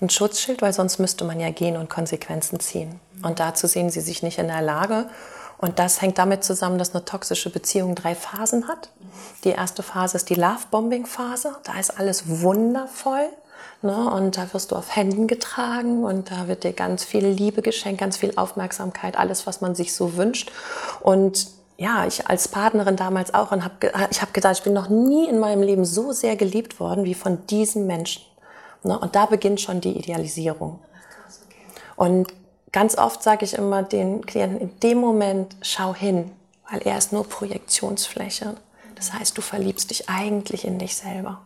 [0.00, 3.00] ein Schutzschild, weil sonst müsste man ja gehen und Konsequenzen ziehen.
[3.22, 5.06] Und dazu sehen sie sich nicht in der Lage.
[5.60, 8.88] Und das hängt damit zusammen, dass eine toxische Beziehung drei Phasen hat.
[9.44, 11.56] Die erste Phase ist die Love-Bombing-Phase.
[11.64, 13.28] Da ist alles wundervoll.
[13.82, 14.10] Ne?
[14.10, 18.00] Und da wirst du auf Händen getragen und da wird dir ganz viel Liebe geschenkt,
[18.00, 20.50] ganz viel Aufmerksamkeit, alles, was man sich so wünscht.
[21.00, 24.88] Und ja, ich als Partnerin damals auch und hab, ich habe gedacht, ich bin noch
[24.88, 28.22] nie in meinem Leben so sehr geliebt worden wie von diesen Menschen.
[28.82, 28.98] Ne?
[28.98, 30.78] Und da beginnt schon die Idealisierung.
[31.96, 32.32] Und
[32.72, 36.30] Ganz oft sage ich immer den Klienten, in dem Moment schau hin,
[36.70, 38.56] weil er ist nur Projektionsfläche.
[38.94, 41.40] Das heißt, du verliebst dich eigentlich in dich selber.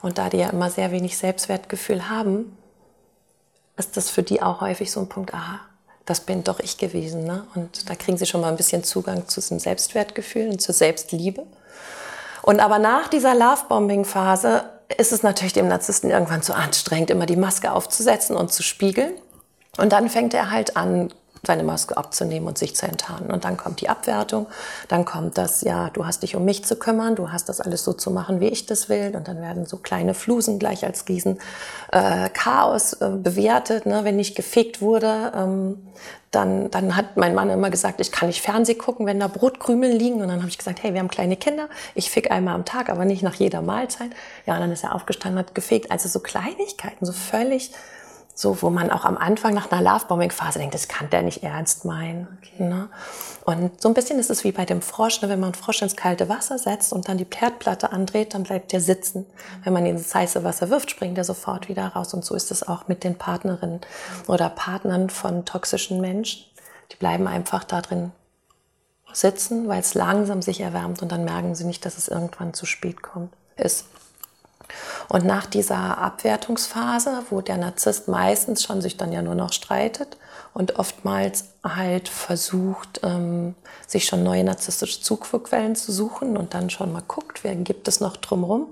[0.00, 2.56] Und da die ja immer sehr wenig Selbstwertgefühl haben,
[3.76, 5.60] ist das für die auch häufig so ein Punkt, aha,
[6.04, 7.24] das bin doch ich gewesen.
[7.24, 7.46] Ne?
[7.54, 11.44] Und da kriegen sie schon mal ein bisschen Zugang zu diesem Selbstwertgefühl und zur Selbstliebe.
[12.42, 17.36] Und aber nach dieser Lovebombing-Phase ist es natürlich dem Narzissten irgendwann zu anstrengend, immer die
[17.36, 19.14] Maske aufzusetzen und zu spiegeln.
[19.76, 21.10] Und dann fängt er halt an,
[21.46, 23.30] seine Maske abzunehmen und sich zu enttarnen.
[23.30, 24.46] Und dann kommt die Abwertung,
[24.88, 27.84] dann kommt das, ja, du hast dich um mich zu kümmern, du hast das alles
[27.84, 29.14] so zu machen, wie ich das will.
[29.14, 31.38] Und dann werden so kleine Flusen gleich als riesen
[31.92, 33.86] äh, Chaos äh, bewertet.
[33.86, 34.04] Ne?
[34.04, 35.86] Wenn nicht gefegt wurde, ähm,
[36.30, 39.92] dann, dann hat mein Mann immer gesagt, ich kann nicht Fernseh gucken, wenn da Brotkrümel
[39.92, 40.20] liegen.
[40.20, 42.88] Und dann habe ich gesagt, hey, wir haben kleine Kinder, ich fick einmal am Tag,
[42.88, 44.10] aber nicht nach jeder Mahlzeit.
[44.46, 45.90] Ja, und dann ist er aufgestanden, hat gefegt.
[45.90, 47.70] Also so Kleinigkeiten, so völlig
[48.36, 51.84] so, wo man auch am Anfang nach einer Lovebombing-Phase denkt, das kann der nicht ernst
[51.84, 52.26] meinen.
[52.38, 52.64] Okay.
[52.64, 52.88] Ne?
[53.44, 55.28] Und so ein bisschen ist es wie bei dem Frosch, ne?
[55.28, 58.72] wenn man einen Frosch ins kalte Wasser setzt und dann die Herdplatte andreht, dann bleibt
[58.72, 59.24] der sitzen.
[59.62, 62.12] Wenn man ihn ins heiße Wasser wirft, springt er sofort wieder raus.
[62.12, 63.80] Und so ist es auch mit den Partnerinnen
[64.26, 66.44] oder Partnern von toxischen Menschen.
[66.90, 68.10] Die bleiben einfach da drin
[69.12, 72.66] sitzen, weil es langsam sich erwärmt und dann merken sie nicht, dass es irgendwann zu
[72.66, 73.32] spät kommt.
[73.56, 73.86] Ist
[75.08, 80.16] und nach dieser Abwertungsphase, wo der Narzisst meistens schon sich dann ja nur noch streitet
[80.52, 83.54] und oftmals halt versucht, ähm,
[83.86, 88.00] sich schon neue narzisstische Zugquellen zu suchen und dann schon mal guckt, wer gibt es
[88.00, 88.68] noch drumherum.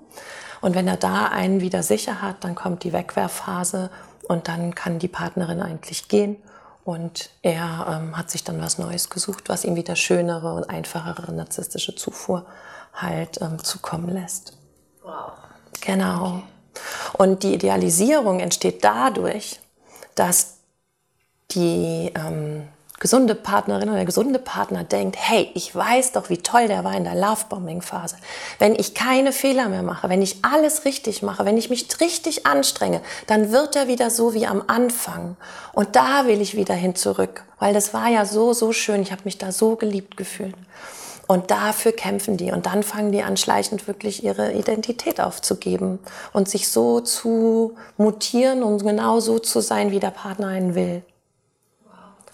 [0.60, 3.90] Und wenn er da einen wieder sicher hat, dann kommt die Wegwerfphase
[4.28, 6.36] und dann kann die Partnerin eigentlich gehen.
[6.84, 11.32] Und er ähm, hat sich dann was Neues gesucht, was ihm wieder schönere und einfachere
[11.32, 12.46] narzisstische Zufuhr
[12.92, 14.56] halt ähm, zukommen lässt.
[15.02, 15.32] Wow.
[15.82, 16.42] Genau.
[17.12, 19.60] Und die Idealisierung entsteht dadurch,
[20.14, 20.54] dass
[21.50, 22.68] die ähm,
[22.98, 26.94] gesunde Partnerin oder der gesunde Partner denkt, hey, ich weiß doch, wie toll der war
[26.94, 28.16] in der Lovebombing-Phase.
[28.60, 32.46] Wenn ich keine Fehler mehr mache, wenn ich alles richtig mache, wenn ich mich richtig
[32.46, 35.36] anstrenge, dann wird er wieder so wie am Anfang.
[35.72, 39.02] Und da will ich wieder hin zurück, weil das war ja so, so schön.
[39.02, 40.54] Ich habe mich da so geliebt gefühlt.
[41.26, 42.52] Und dafür kämpfen die.
[42.52, 45.98] Und dann fangen die an, schleichend wirklich ihre Identität aufzugeben
[46.32, 51.02] und sich so zu mutieren und genau so zu sein, wie der Partner einen will.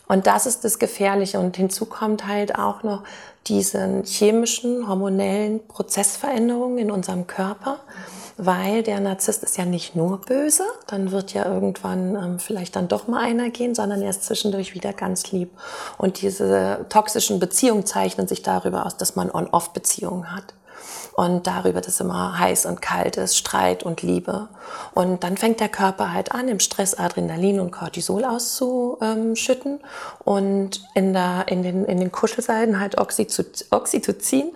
[0.09, 1.38] Und das ist das Gefährliche.
[1.38, 3.05] Und hinzu kommt halt auch noch
[3.46, 7.81] diese chemischen, hormonellen Prozessveränderungen in unserem Körper
[8.38, 12.88] weil der Narzisst ist ja nicht nur böse, dann wird ja irgendwann ähm, vielleicht dann
[12.88, 15.51] doch mal einer gehen, sondern er ist zwischendurch wieder ganz lieb.
[15.98, 20.55] Und diese toxischen Beziehungen zeichnen sich darüber aus, dass man On-Off-Beziehungen hat.
[21.18, 24.46] Und darüber, dass immer heiß und kalt ist, Streit und Liebe.
[24.94, 29.81] Und dann fängt der Körper halt an, im Stress Adrenalin und Cortisol auszuschütten
[30.22, 34.52] und in, der, in, den, in den Kuschelseiten halt Oxytocin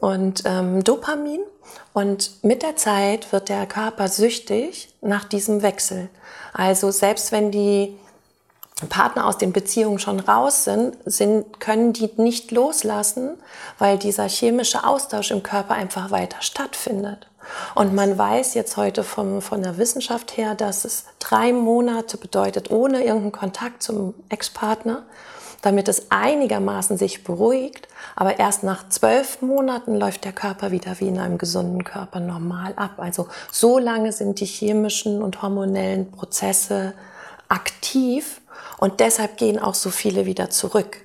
[0.00, 1.40] und ähm, Dopamin.
[1.92, 6.08] Und mit der Zeit wird der Körper süchtig nach diesem Wechsel.
[6.54, 7.94] Also selbst wenn die
[8.84, 13.30] Partner aus den Beziehungen schon raus sind, sind, können die nicht loslassen,
[13.78, 17.26] weil dieser chemische Austausch im Körper einfach weiter stattfindet.
[17.74, 22.70] Und man weiß jetzt heute vom, von der Wissenschaft her, dass es drei Monate bedeutet,
[22.70, 25.04] ohne irgendeinen Kontakt zum Ex-Partner,
[25.62, 27.88] damit es einigermaßen sich beruhigt.
[28.14, 32.74] Aber erst nach zwölf Monaten läuft der Körper wieder wie in einem gesunden Körper normal
[32.76, 32.94] ab.
[32.98, 36.92] Also so lange sind die chemischen und hormonellen Prozesse
[37.48, 38.40] aktiv
[38.78, 40.98] und deshalb gehen auch so viele wieder zurück.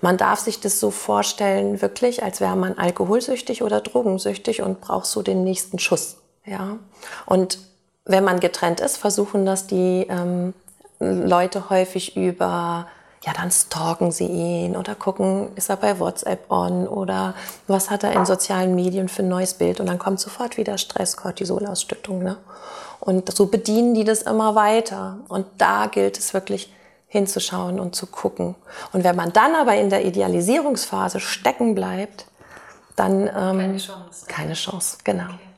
[0.00, 5.06] Man darf sich das so vorstellen, wirklich, als wäre man alkoholsüchtig oder drogensüchtig und braucht
[5.06, 6.16] so den nächsten Schuss.
[6.46, 6.78] Ja?
[7.26, 7.58] Und
[8.06, 10.54] wenn man getrennt ist, versuchen das die ähm,
[10.98, 12.86] Leute häufig über
[13.22, 17.34] ja, dann stalken sie ihn oder gucken, ist er bei WhatsApp on oder
[17.66, 20.78] was hat er in sozialen Medien für ein neues Bild und dann kommt sofort wieder
[20.78, 22.22] Stress, Cortisolausstattung.
[22.22, 22.38] Ne?
[23.00, 25.18] Und so bedienen die das immer weiter.
[25.28, 26.72] Und da gilt es wirklich
[27.08, 28.54] hinzuschauen und zu gucken.
[28.92, 32.26] Und wenn man dann aber in der Idealisierungsphase stecken bleibt,
[32.94, 34.26] dann ähm, keine Chance.
[34.28, 35.24] Keine Chance, genau.
[35.24, 35.49] Okay.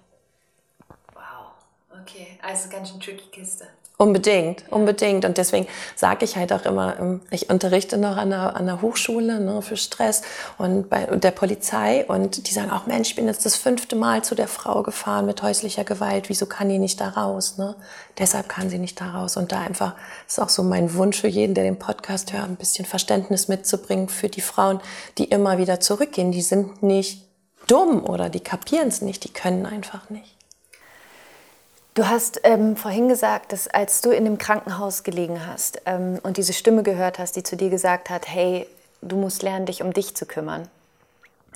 [2.01, 3.67] Okay, also ganz schön tricky Kiste.
[3.99, 5.25] Unbedingt, unbedingt.
[5.25, 8.83] Und deswegen sage ich halt auch immer, ähm, ich unterrichte noch an der, an der
[8.83, 10.23] Hochschule ne, für Stress
[10.59, 14.25] und bei der Polizei und die sagen auch, Mensch, ich bin jetzt das fünfte Mal
[14.25, 17.59] zu der Frau gefahren mit häuslicher Gewalt, wieso kann die nicht da raus?
[17.59, 17.77] Ne?
[18.19, 19.37] Deshalb kann sie nicht da raus.
[19.37, 19.95] Und da einfach
[20.27, 24.09] ist auch so mein Wunsch für jeden, der den Podcast hört, ein bisschen Verständnis mitzubringen
[24.09, 24.81] für die Frauen,
[25.17, 26.33] die immer wieder zurückgehen.
[26.33, 27.29] Die sind nicht
[27.69, 30.42] dumm oder die kapieren es nicht, die können einfach nicht.
[31.95, 36.39] Du hast ähm, vorhin gesagt, dass als du in dem Krankenhaus gelegen hast ähm, und
[36.39, 38.67] diese Stimme gehört hast, die zu dir gesagt hat, hey,
[39.03, 40.69] du musst lernen, dich um dich zu kümmern.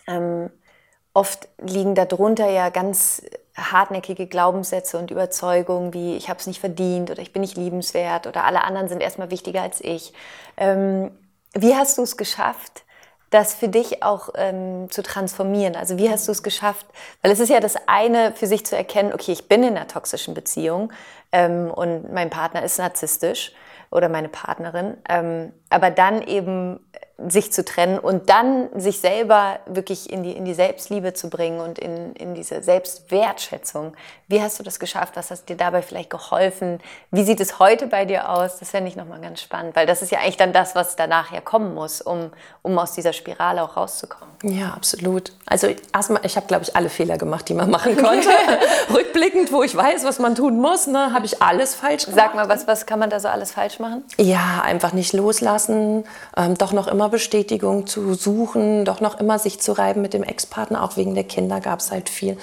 [0.07, 0.51] Ähm,
[1.14, 3.22] oft liegen darunter ja ganz
[3.57, 8.27] hartnäckige Glaubenssätze und Überzeugungen wie ich habe es nicht verdient oder ich bin nicht liebenswert
[8.27, 10.12] oder alle anderen sind erstmal wichtiger als ich.
[10.59, 11.12] Ähm,
[11.55, 12.85] wie hast du es geschafft,
[13.30, 15.76] das für dich auch ähm, zu transformieren?
[15.76, 16.86] Also wie hast du es geschafft?
[17.22, 19.88] Weil es ist ja das eine, für sich zu erkennen, okay, ich bin in einer
[19.88, 20.92] toxischen Beziehung
[21.32, 23.52] ähm, und mein Partner ist narzisstisch.
[23.90, 24.96] oder meine Partnerin.
[25.08, 26.80] Ähm, aber dann eben
[27.18, 31.61] sich zu trennen und dann sich selber wirklich in die, in die Selbstliebe zu bringen
[31.61, 33.94] und in, in diese Selbstwertschätzung.
[34.29, 35.16] Wie hast du das geschafft?
[35.16, 36.79] Was hast dir dabei vielleicht geholfen?
[37.11, 38.59] Wie sieht es heute bei dir aus?
[38.59, 41.33] Das fände ich nochmal ganz spannend, weil das ist ja eigentlich dann das, was danach
[41.33, 44.35] ja kommen muss, um, um aus dieser Spirale auch rauszukommen.
[44.42, 45.33] Ja, absolut.
[45.46, 48.29] Also erstmal, ich habe, glaube ich, alle Fehler gemacht, die man machen konnte.
[48.92, 52.20] Rückblickend, wo ich weiß, was man tun muss, ne, habe ich alles falsch gemacht.
[52.20, 54.05] Sag mal, was, was kann man da so alles falsch machen?
[54.18, 56.05] Ja, einfach nicht loslassen,
[56.37, 60.12] ähm, doch noch immer immer Bestätigung zu suchen, doch noch immer sich zu reiben mit
[60.12, 60.83] dem Ex-Partner.
[60.83, 62.37] Auch wegen der Kinder gab es halt viel.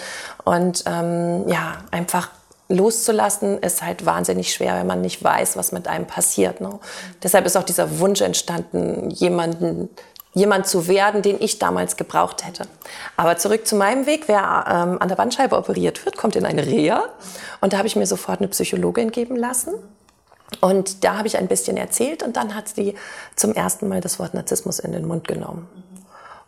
[0.45, 2.29] Und ähm, ja, einfach
[2.69, 6.61] loszulassen ist halt wahnsinnig schwer, wenn man nicht weiß, was mit einem passiert.
[6.61, 6.79] Ne?
[7.21, 9.89] Deshalb ist auch dieser Wunsch entstanden, jemanden
[10.33, 12.63] jemand zu werden, den ich damals gebraucht hätte.
[13.17, 14.23] Aber zurück zu meinem Weg.
[14.27, 17.03] Wer ähm, an der Bandscheibe operiert wird, kommt in eine Reha.
[17.61, 19.73] Und da habe ich mir sofort eine Psychologin geben lassen.
[20.61, 22.95] Und da habe ich ein bisschen erzählt und dann hat sie
[23.35, 25.67] zum ersten Mal das Wort Narzissmus in den Mund genommen.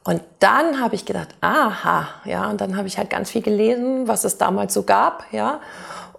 [0.04, 4.08] Und dann habe ich gedacht, aha, ja, und dann habe ich halt ganz viel gelesen,
[4.08, 5.60] was es damals so gab, ja,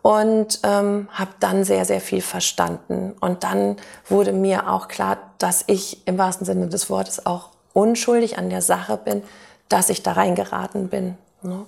[0.03, 3.15] und ähm, habe dann sehr, sehr viel verstanden.
[3.21, 3.77] Und dann
[4.09, 8.63] wurde mir auch klar, dass ich im wahrsten Sinne des Wortes auch unschuldig an der
[8.63, 9.23] Sache bin,
[9.69, 11.17] dass ich da reingeraten bin.
[11.43, 11.67] Ne?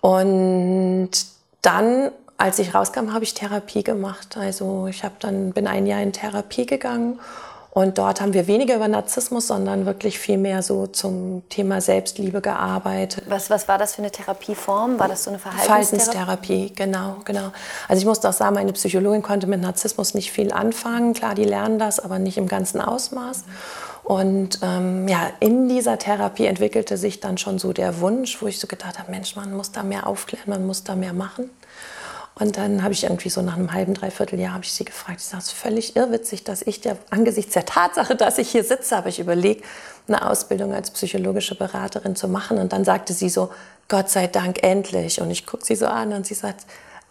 [0.00, 1.10] Und
[1.62, 4.36] dann als ich rauskam, habe ich Therapie gemacht.
[4.36, 7.20] Also ich habe dann bin ein Jahr in Therapie gegangen
[7.72, 12.40] und dort haben wir weniger über Narzissmus, sondern wirklich viel mehr so zum Thema Selbstliebe
[12.40, 13.24] gearbeitet.
[13.28, 14.98] Was, was war das für eine Therapieform?
[14.98, 16.08] War das so eine Verhaltenstherapie?
[16.08, 17.52] Verhaltenstherapie, genau, genau.
[17.86, 21.14] Also ich musste auch sagen, meine Psychologin konnte mit Narzissmus nicht viel anfangen.
[21.14, 23.44] Klar, die lernen das, aber nicht im ganzen Ausmaß.
[24.02, 28.58] Und ähm, ja, in dieser Therapie entwickelte sich dann schon so der Wunsch, wo ich
[28.58, 31.50] so gedacht habe, Mensch, man muss da mehr aufklären, man muss da mehr machen.
[32.34, 35.20] Und dann habe ich irgendwie so nach einem halben, dreiviertel Jahr habe ich sie gefragt.
[35.20, 38.64] Ich sage, es ist völlig irrwitzig, dass ich der, angesichts der Tatsache, dass ich hier
[38.64, 39.64] sitze, habe ich überlegt,
[40.08, 42.58] eine Ausbildung als psychologische Beraterin zu machen.
[42.58, 43.50] Und dann sagte sie so,
[43.88, 45.20] Gott sei Dank endlich.
[45.20, 46.64] Und ich gucke sie so an und sie sagt,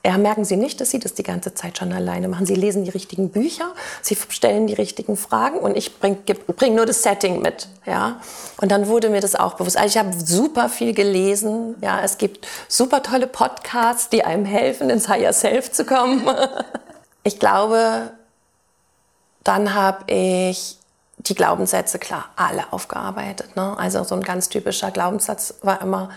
[0.05, 2.45] ja, merken Sie nicht, dass Sie das die ganze Zeit schon alleine machen.
[2.45, 6.85] Sie lesen die richtigen Bücher, Sie stellen die richtigen Fragen und ich bringe bring nur
[6.85, 7.67] das Setting mit.
[7.85, 8.21] Ja?
[8.62, 9.75] Und dann wurde mir das auch bewusst.
[9.75, 11.75] Also ich habe super viel gelesen.
[11.81, 11.99] Ja?
[12.01, 16.27] Es gibt super tolle Podcasts, die einem helfen, ins Higher Self zu kommen.
[17.23, 18.12] Ich glaube,
[19.43, 20.77] dann habe ich
[21.17, 23.57] die Glaubenssätze klar alle aufgearbeitet.
[23.57, 23.77] Ne?
[23.77, 26.09] Also so ein ganz typischer Glaubenssatz war immer,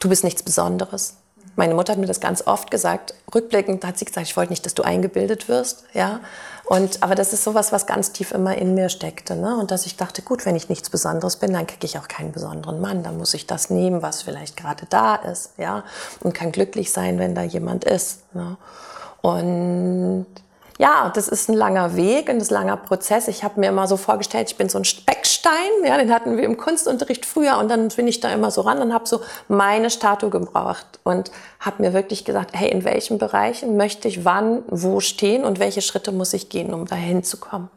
[0.00, 1.14] du bist nichts Besonderes
[1.56, 3.14] meine Mutter hat mir das ganz oft gesagt.
[3.34, 5.84] Rückblickend hat sie gesagt, ich wollte nicht, dass du eingebildet wirst.
[5.92, 6.20] Ja?
[6.64, 9.36] Und, aber das ist sowas, was ganz tief immer in mir steckte.
[9.36, 9.56] Ne?
[9.56, 12.32] Und dass ich dachte, gut, wenn ich nichts Besonderes bin, dann kriege ich auch keinen
[12.32, 13.02] besonderen Mann.
[13.02, 15.50] Dann muss ich das nehmen, was vielleicht gerade da ist.
[15.58, 15.84] Ja?
[16.20, 18.34] Und kann glücklich sein, wenn da jemand ist.
[18.34, 18.56] Ne?
[19.20, 20.26] Und
[20.78, 23.28] ja, das ist ein langer Weg, ein langer Prozess.
[23.28, 25.52] Ich habe mir immer so vorgestellt, ich bin so ein Speckstein,
[25.84, 28.80] ja, den hatten wir im Kunstunterricht früher und dann bin ich da immer so ran
[28.80, 33.76] und habe so meine Statue gebracht und habe mir wirklich gesagt, hey, in welchen Bereichen
[33.76, 37.70] möchte ich wann, wo stehen und welche Schritte muss ich gehen, um dahin zu kommen.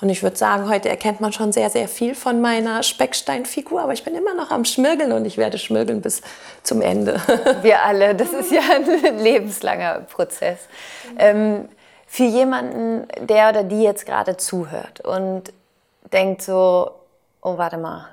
[0.00, 3.92] Und ich würde sagen, heute erkennt man schon sehr, sehr viel von meiner Specksteinfigur, aber
[3.92, 6.22] ich bin immer noch am Schmirgeln und ich werde schmirgeln bis
[6.62, 7.20] zum Ende.
[7.62, 10.58] Wir alle, das ist ja ein lebenslanger Prozess.
[11.18, 11.68] Ähm,
[12.10, 15.52] für jemanden, der oder die jetzt gerade zuhört und
[16.10, 16.90] denkt so,
[17.42, 18.08] oh, warte mal,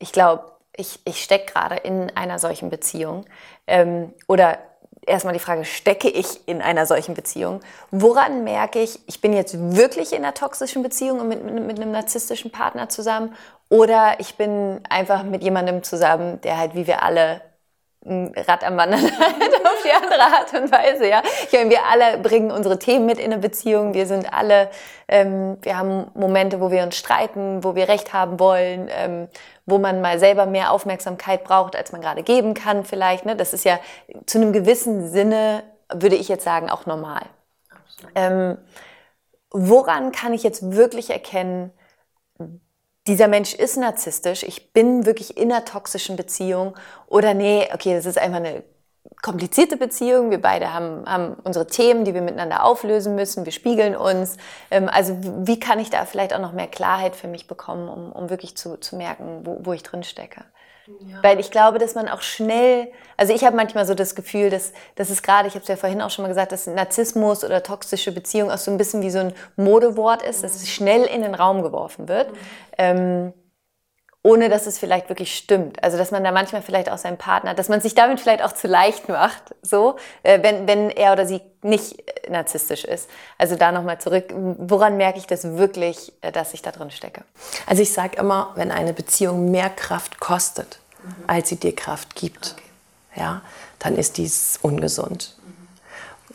[0.00, 0.42] ich glaube,
[0.76, 3.24] ich, ich stecke gerade in einer solchen Beziehung.
[3.68, 4.58] Ähm, oder
[5.06, 7.60] erstmal die Frage, stecke ich in einer solchen Beziehung?
[7.92, 11.80] Woran merke ich, ich bin jetzt wirklich in einer toxischen Beziehung und mit, mit, mit
[11.80, 13.32] einem narzisstischen Partner zusammen?
[13.68, 17.42] Oder ich bin einfach mit jemandem zusammen, der halt wie wir alle
[18.04, 21.22] ein Rad am Wandern auf die andere Art und Weise, ja.
[21.46, 23.94] Ich meine, wir alle bringen unsere Themen mit in eine Beziehung.
[23.94, 24.70] Wir sind alle,
[25.08, 29.28] ähm, wir haben Momente, wo wir uns streiten, wo wir Recht haben wollen, ähm,
[29.66, 33.26] wo man mal selber mehr Aufmerksamkeit braucht, als man gerade geben kann vielleicht.
[33.26, 33.36] Ne?
[33.36, 33.78] Das ist ja
[34.26, 37.22] zu einem gewissen Sinne, würde ich jetzt sagen, auch normal.
[38.14, 38.58] Ähm,
[39.50, 41.72] woran kann ich jetzt wirklich erkennen,
[43.08, 48.06] dieser Mensch ist narzisstisch, ich bin wirklich in einer toxischen Beziehung oder nee, okay, das
[48.06, 48.62] ist einfach eine
[49.22, 50.30] komplizierte Beziehung.
[50.30, 53.44] Wir beide haben, haben unsere Themen, die wir miteinander auflösen müssen.
[53.44, 54.36] Wir spiegeln uns.
[54.70, 58.12] Ähm, also wie kann ich da vielleicht auch noch mehr Klarheit für mich bekommen, um,
[58.12, 60.44] um wirklich zu, zu merken, wo, wo ich drin stecke?
[61.06, 61.22] Ja.
[61.22, 64.72] Weil ich glaube, dass man auch schnell, also ich habe manchmal so das Gefühl, dass,
[64.94, 67.62] dass es gerade, ich habe es ja vorhin auch schon mal gesagt, dass Narzissmus oder
[67.62, 71.22] toxische Beziehung auch so ein bisschen wie so ein Modewort ist, dass es schnell in
[71.22, 72.30] den Raum geworfen wird.
[72.30, 72.36] Mhm.
[72.78, 73.32] Ähm,
[74.22, 75.82] ohne dass es vielleicht wirklich stimmt.
[75.82, 78.52] Also dass man da manchmal vielleicht auch seinen Partner, dass man sich damit vielleicht auch
[78.52, 83.08] zu leicht macht, so, äh, wenn, wenn er oder sie nicht äh, narzisstisch ist.
[83.38, 87.22] Also da nochmal zurück, woran merke ich das wirklich, äh, dass ich da drin stecke?
[87.66, 91.14] Also ich sage immer, wenn eine Beziehung mehr Kraft kostet, mhm.
[91.28, 93.20] als sie dir Kraft gibt, okay.
[93.20, 93.42] ja,
[93.78, 95.36] dann ist dies ungesund.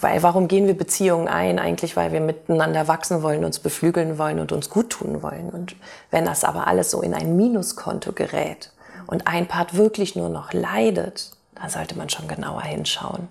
[0.03, 1.59] Weil warum gehen wir Beziehungen ein?
[1.59, 5.49] Eigentlich, weil wir miteinander wachsen wollen, uns beflügeln wollen und uns gut tun wollen.
[5.49, 5.77] Und
[6.11, 8.71] wenn das aber alles so in ein Minuskonto gerät
[9.07, 13.29] und ein Part wirklich nur noch leidet, dann sollte man schon genauer hinschauen.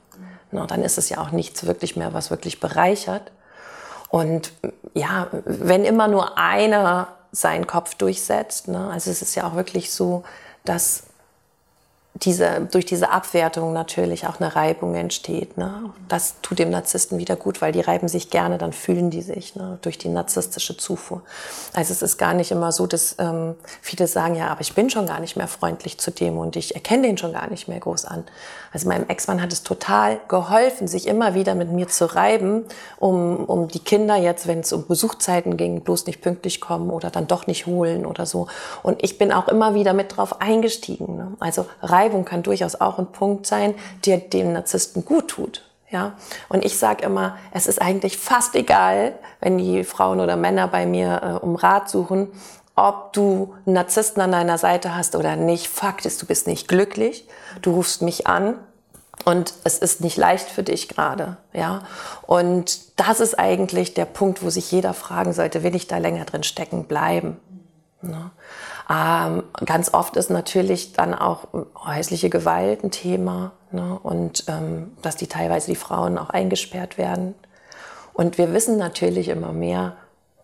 [0.50, 3.30] No, dann ist es ja auch nichts wirklich mehr, was wirklich bereichert.
[4.08, 4.52] Und
[4.94, 9.92] ja, wenn immer nur einer seinen Kopf durchsetzt, ne, also es ist ja auch wirklich
[9.92, 10.22] so,
[10.64, 11.04] dass
[12.14, 15.56] diese, durch diese Abwertung natürlich auch eine Reibung entsteht.
[15.56, 15.90] Ne?
[16.08, 19.56] Das tut dem Narzissten wieder gut, weil die reiben sich gerne, dann fühlen die sich
[19.56, 19.78] ne?
[19.80, 21.22] durch die narzisstische Zufuhr.
[21.72, 24.90] Also es ist gar nicht immer so, dass ähm, viele sagen, ja, aber ich bin
[24.90, 27.80] schon gar nicht mehr freundlich zu dem und ich erkenne den schon gar nicht mehr
[27.80, 28.24] groß an.
[28.72, 32.64] Also meinem Ex-Mann hat es total geholfen, sich immer wieder mit mir zu reiben,
[32.98, 37.10] um, um die Kinder jetzt, wenn es um Besuchzeiten ging, bloß nicht pünktlich kommen oder
[37.10, 38.48] dann doch nicht holen oder so.
[38.82, 41.16] Und ich bin auch immer wieder mit drauf eingestiegen.
[41.16, 41.32] Ne?
[41.40, 43.74] Also Reibung kann durchaus auch ein Punkt sein,
[44.06, 45.62] der dem Narzissten gut tut.
[45.90, 46.14] Ja,
[46.48, 50.86] und ich sage immer, es ist eigentlich fast egal, wenn die Frauen oder Männer bei
[50.86, 52.28] mir äh, um Rat suchen,
[52.74, 55.68] ob du einen Narzissten an deiner Seite hast oder nicht.
[55.68, 57.28] Fakt ist, du bist nicht glücklich.
[57.60, 58.54] Du rufst mich an
[59.24, 61.82] und es ist nicht leicht für dich gerade, ja.
[62.22, 66.24] Und das ist eigentlich der Punkt, wo sich jeder fragen sollte, will ich da länger
[66.24, 67.36] drin stecken bleiben?
[68.00, 68.30] Ne?
[68.92, 71.48] Ähm, ganz oft ist natürlich dann auch
[71.84, 73.98] häusliche Gewalt ein Thema ne?
[74.02, 77.34] und ähm, dass die teilweise die Frauen auch eingesperrt werden.
[78.12, 79.96] Und wir wissen natürlich immer mehr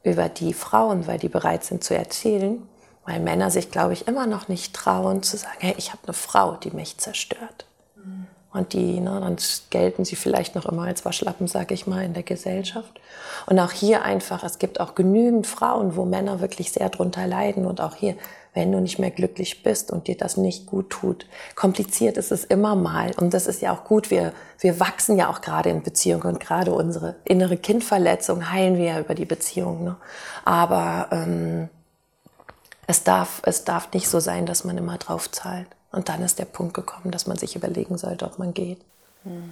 [0.02, 2.66] über die Frauen, weil die bereit sind zu erzählen,
[3.04, 6.14] weil Männer sich, glaube ich, immer noch nicht trauen zu sagen, hey, ich habe eine
[6.14, 7.66] Frau, die mich zerstört.
[7.96, 8.26] Mhm.
[8.50, 9.36] Und die, ne, dann
[9.68, 12.98] gelten sie vielleicht noch immer als Waschlappen, sage ich mal, in der Gesellschaft.
[13.46, 17.66] Und auch hier einfach, es gibt auch genügend Frauen, wo Männer wirklich sehr drunter leiden.
[17.66, 18.14] Und auch hier,
[18.58, 21.26] wenn du nicht mehr glücklich bist und dir das nicht gut tut.
[21.54, 23.12] Kompliziert ist es immer mal.
[23.16, 24.10] Und das ist ja auch gut.
[24.10, 28.84] Wir, wir wachsen ja auch gerade in Beziehungen und gerade unsere innere Kindverletzung heilen wir
[28.86, 29.84] ja über die Beziehung.
[29.84, 29.96] Ne?
[30.44, 31.68] Aber ähm,
[32.88, 35.68] es, darf, es darf nicht so sein, dass man immer drauf zahlt.
[35.92, 38.80] Und dann ist der Punkt gekommen, dass man sich überlegen sollte, ob man geht.
[39.22, 39.50] Hm.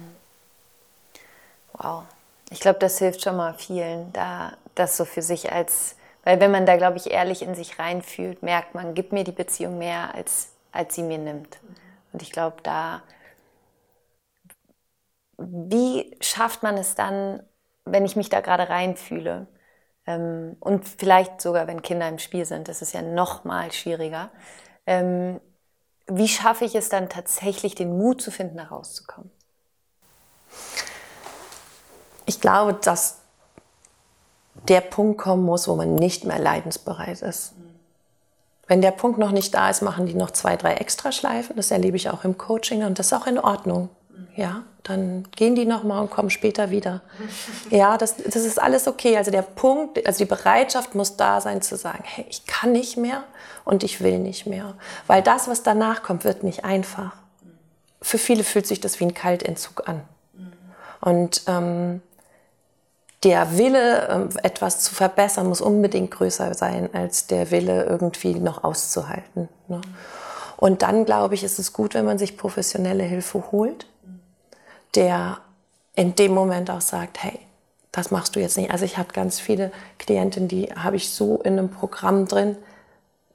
[1.77, 2.03] Wow.
[2.49, 5.95] Ich glaube, das hilft schon mal vielen, da das so für sich als,
[6.27, 9.31] weil wenn man da, glaube ich, ehrlich in sich reinfühlt, merkt man, gibt mir die
[9.31, 11.57] Beziehung mehr, als, als sie mir nimmt.
[12.11, 13.01] Und ich glaube, da,
[15.37, 17.43] wie schafft man es dann,
[17.85, 19.47] wenn ich mich da gerade reinfühle?
[20.05, 24.29] Ähm, und vielleicht sogar, wenn Kinder im Spiel sind, das ist ja noch mal schwieriger.
[24.85, 25.39] Ähm,
[26.07, 29.31] wie schaffe ich es dann tatsächlich, den Mut zu finden, da rauszukommen?
[32.25, 33.21] Ich glaube, dass
[34.67, 37.53] der Punkt kommen muss, wo man nicht mehr leidensbereit ist.
[38.67, 41.55] Wenn der Punkt noch nicht da ist, machen die noch zwei, drei Extraschleifen.
[41.55, 43.89] Das erlebe ich auch im Coaching und das ist auch in Ordnung.
[44.35, 47.01] Ja, dann gehen die nochmal und kommen später wieder.
[47.69, 49.17] Ja, das, das ist alles okay.
[49.17, 52.97] Also der Punkt, also die Bereitschaft muss da sein zu sagen, hey, ich kann nicht
[52.97, 53.23] mehr
[53.65, 54.75] und ich will nicht mehr.
[55.07, 57.15] Weil das, was danach kommt, wird nicht einfach.
[58.01, 60.01] Für viele fühlt sich das wie ein Kaltentzug an.
[61.01, 62.01] Und ähm,
[63.27, 68.63] der Wille, ähm, etwas zu verbessern, muss unbedingt größer sein als der Wille, irgendwie noch
[68.63, 69.49] auszuhalten.
[69.67, 69.81] Ne?
[70.55, 73.85] Und dann, glaube ich, ist es gut, wenn man sich professionelle Hilfe holt,
[74.95, 75.39] der
[75.93, 77.37] in dem Moment auch sagt, hey,
[77.91, 78.71] das machst du jetzt nicht.
[78.71, 82.55] Also ich habe ganz viele Klientinnen, die habe ich so in einem Programm drin,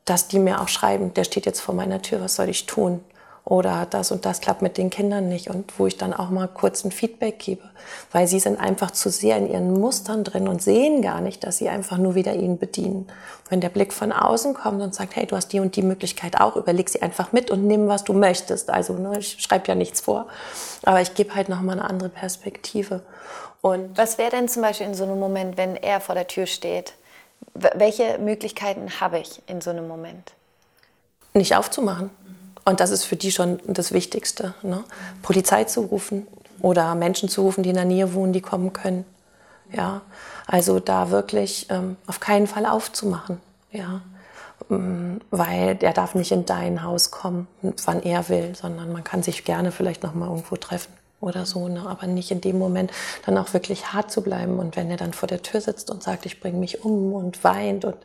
[0.06, 3.04] dass die mir auch schreiben, der steht jetzt vor meiner Tür, was soll ich tun?
[3.44, 5.50] Oder das und das klappt mit den Kindern nicht.
[5.50, 7.62] Und wo ich dann auch mal kurz ein Feedback gebe.
[8.12, 11.58] Weil sie sind einfach zu sehr in ihren Mustern drin und sehen gar nicht, dass
[11.58, 13.08] sie einfach nur wieder ihnen bedienen.
[13.48, 16.40] Wenn der Blick von außen kommt und sagt, hey, du hast die und die Möglichkeit
[16.40, 18.70] auch, überleg sie einfach mit und nimm, was du möchtest.
[18.70, 20.26] Also ne, ich schreibe ja nichts vor.
[20.84, 23.02] Aber ich gebe halt nochmal eine andere Perspektive.
[23.60, 26.46] Und was wäre denn zum Beispiel in so einem Moment, wenn er vor der Tür
[26.46, 26.94] steht?
[27.54, 30.32] welche Möglichkeiten habe ich in so einem Moment?
[31.34, 32.10] Nicht aufzumachen.
[32.64, 34.54] Und das ist für die schon das Wichtigste.
[34.62, 34.84] Ne?
[35.22, 36.26] Polizei zu rufen
[36.60, 39.04] oder Menschen zu rufen, die in der Nähe wohnen, die kommen können.
[39.72, 40.02] Ja,
[40.46, 43.40] also da wirklich ähm, auf keinen Fall aufzumachen.
[43.72, 44.02] Ja,
[44.70, 47.48] ähm, weil der darf nicht in dein Haus kommen,
[47.84, 51.68] wann er will, sondern man kann sich gerne vielleicht noch mal irgendwo treffen oder so,
[51.68, 51.84] ne?
[51.86, 52.90] aber nicht in dem Moment
[53.24, 54.58] dann auch wirklich hart zu bleiben.
[54.58, 57.42] Und wenn er dann vor der Tür sitzt und sagt, ich bringe mich um und
[57.44, 57.96] weint, und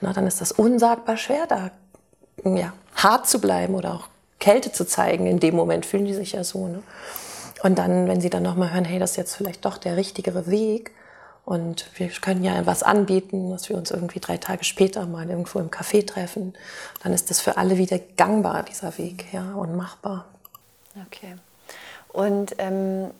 [0.00, 1.70] na, dann ist das unsagbar schwer, da
[2.54, 5.26] ja, hart zu bleiben oder auch Kälte zu zeigen.
[5.26, 6.68] In dem Moment fühlen die sich ja so.
[6.68, 6.82] Ne?
[7.62, 10.48] Und dann, wenn sie dann nochmal hören, hey, das ist jetzt vielleicht doch der richtigere
[10.48, 10.92] Weg
[11.46, 15.60] und wir können ja was anbieten, dass wir uns irgendwie drei Tage später mal irgendwo
[15.60, 16.54] im Café treffen,
[17.02, 20.26] dann ist das für alle wieder gangbar, dieser Weg, ja, und machbar.
[21.06, 21.36] Okay.
[22.08, 23.12] Und ähm,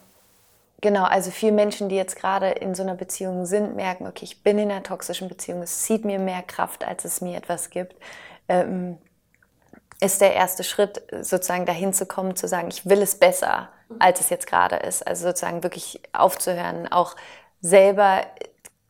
[0.80, 4.42] genau, also viele Menschen, die jetzt gerade in so einer Beziehung sind, merken, okay, ich
[4.42, 7.94] bin in einer toxischen Beziehung, es zieht mir mehr Kraft, als es mir etwas gibt.
[8.48, 8.98] Ähm,
[10.00, 13.68] ist der erste Schritt, sozusagen dahin zu kommen, zu sagen, ich will es besser,
[13.98, 15.06] als es jetzt gerade ist.
[15.06, 17.16] Also sozusagen wirklich aufzuhören, auch
[17.60, 18.22] selber,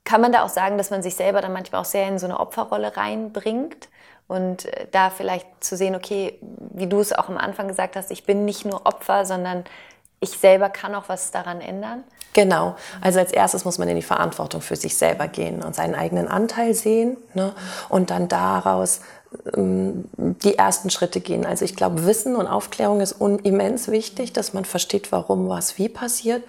[0.05, 2.27] kann man da auch sagen, dass man sich selber dann manchmal auch sehr in so
[2.27, 3.89] eine Opferrolle reinbringt
[4.29, 8.11] und äh, da vielleicht zu sehen, okay, wie du es auch am Anfang gesagt hast,
[8.11, 9.65] ich bin nicht nur Opfer, sondern
[10.21, 12.05] ich selber kann auch was daran ändern?
[12.33, 12.77] Genau.
[13.01, 16.29] Also als erstes muss man in die Verantwortung für sich selber gehen und seinen eigenen
[16.29, 17.55] Anteil sehen ne?
[17.89, 19.01] und dann daraus
[19.45, 21.47] die ersten Schritte gehen.
[21.47, 25.89] Also ich glaube, Wissen und Aufklärung ist immens wichtig, dass man versteht, warum was wie
[25.89, 26.43] passiert.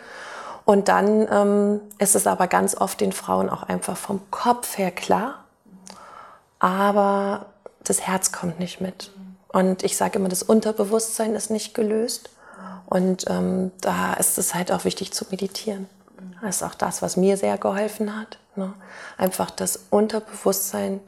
[0.65, 4.91] Und dann ähm, ist es aber ganz oft den Frauen auch einfach vom Kopf her
[4.91, 5.45] klar,
[6.59, 7.45] aber
[7.83, 9.11] das Herz kommt nicht mit.
[9.47, 12.29] Und ich sage immer, das Unterbewusstsein ist nicht gelöst.
[12.85, 15.87] Und ähm, da ist es halt auch wichtig zu meditieren.
[16.41, 18.37] Das ist auch das, was mir sehr geholfen hat.
[18.55, 18.73] Ne?
[19.17, 20.99] Einfach das Unterbewusstsein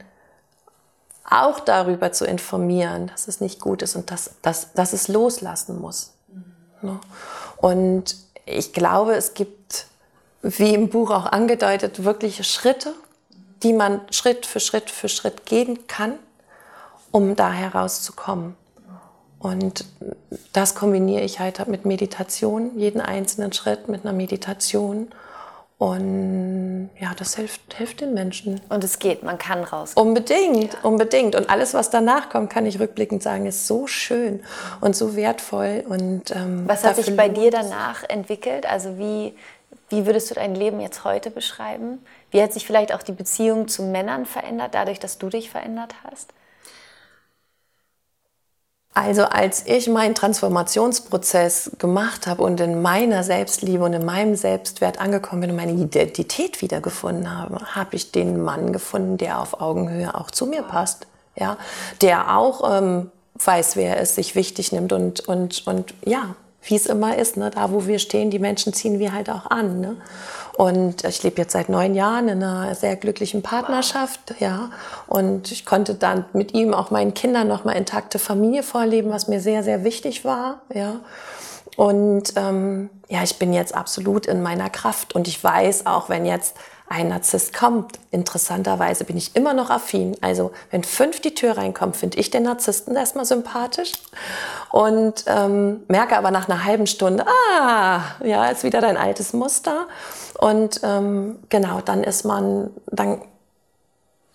[1.30, 5.80] auch darüber zu informieren, dass es nicht gut ist und dass, dass, dass es loslassen
[5.80, 6.14] muss.
[6.82, 7.00] Ne?
[7.58, 8.16] Und
[8.46, 9.86] ich glaube, es gibt,
[10.42, 12.94] wie im Buch auch angedeutet, wirkliche Schritte,
[13.64, 16.18] die man Schritt für Schritt für Schritt gehen kann,
[17.12, 18.56] um da herauszukommen.
[19.38, 19.86] Und
[20.52, 25.10] das kombiniere ich halt mit Meditation, jeden einzelnen Schritt mit einer Meditation
[25.80, 28.60] und ja, das hilft, hilft den Menschen.
[28.68, 29.94] Und es geht, man kann raus.
[29.96, 30.80] Unbedingt, ja.
[30.84, 31.36] unbedingt.
[31.36, 34.44] Und alles, was danach kommt, kann ich rückblickend sagen, ist so schön
[34.82, 35.86] und so wertvoll.
[35.88, 38.70] Und, ähm, was hat sich bei dir danach entwickelt?
[38.70, 39.34] Also wie,
[39.88, 42.00] wie würdest du dein Leben jetzt heute beschreiben?
[42.30, 45.96] Wie hat sich vielleicht auch die Beziehung zu Männern verändert, dadurch, dass du dich verändert
[46.04, 46.34] hast?
[48.94, 55.00] Also als ich meinen Transformationsprozess gemacht habe und in meiner Selbstliebe und in meinem Selbstwert
[55.00, 60.16] angekommen bin und meine Identität wiedergefunden habe, habe ich den Mann gefunden, der auf Augenhöhe
[60.16, 61.06] auch zu mir passt,
[61.38, 61.58] ja,
[62.02, 66.76] der auch ähm, weiß, wer er ist, sich wichtig nimmt und und und ja, wie
[66.76, 69.80] es immer ist, ne, da wo wir stehen, die Menschen ziehen wir halt auch an,
[69.80, 69.96] ne.
[70.60, 74.72] Und ich lebe jetzt seit neun Jahren in einer sehr glücklichen Partnerschaft, ja.
[75.08, 79.30] Und ich konnte dann mit ihm auch meinen Kindern noch mal intakte Familie vorleben, was
[79.30, 81.00] mir sehr, sehr wichtig war, ja.
[81.78, 86.26] Und ähm, ja, ich bin jetzt absolut in meiner Kraft und ich weiß auch, wenn
[86.26, 86.58] jetzt
[86.90, 90.18] ein Narzisst kommt, interessanterweise bin ich immer noch affin.
[90.22, 93.94] Also wenn fünf die Tür reinkommen, finde ich den Narzissten erstmal sympathisch
[94.72, 99.88] und ähm, merke aber nach einer halben Stunde, ah, ja, ist wieder dein altes Muster.
[100.40, 103.22] Und ähm, genau, dann ist man, dann,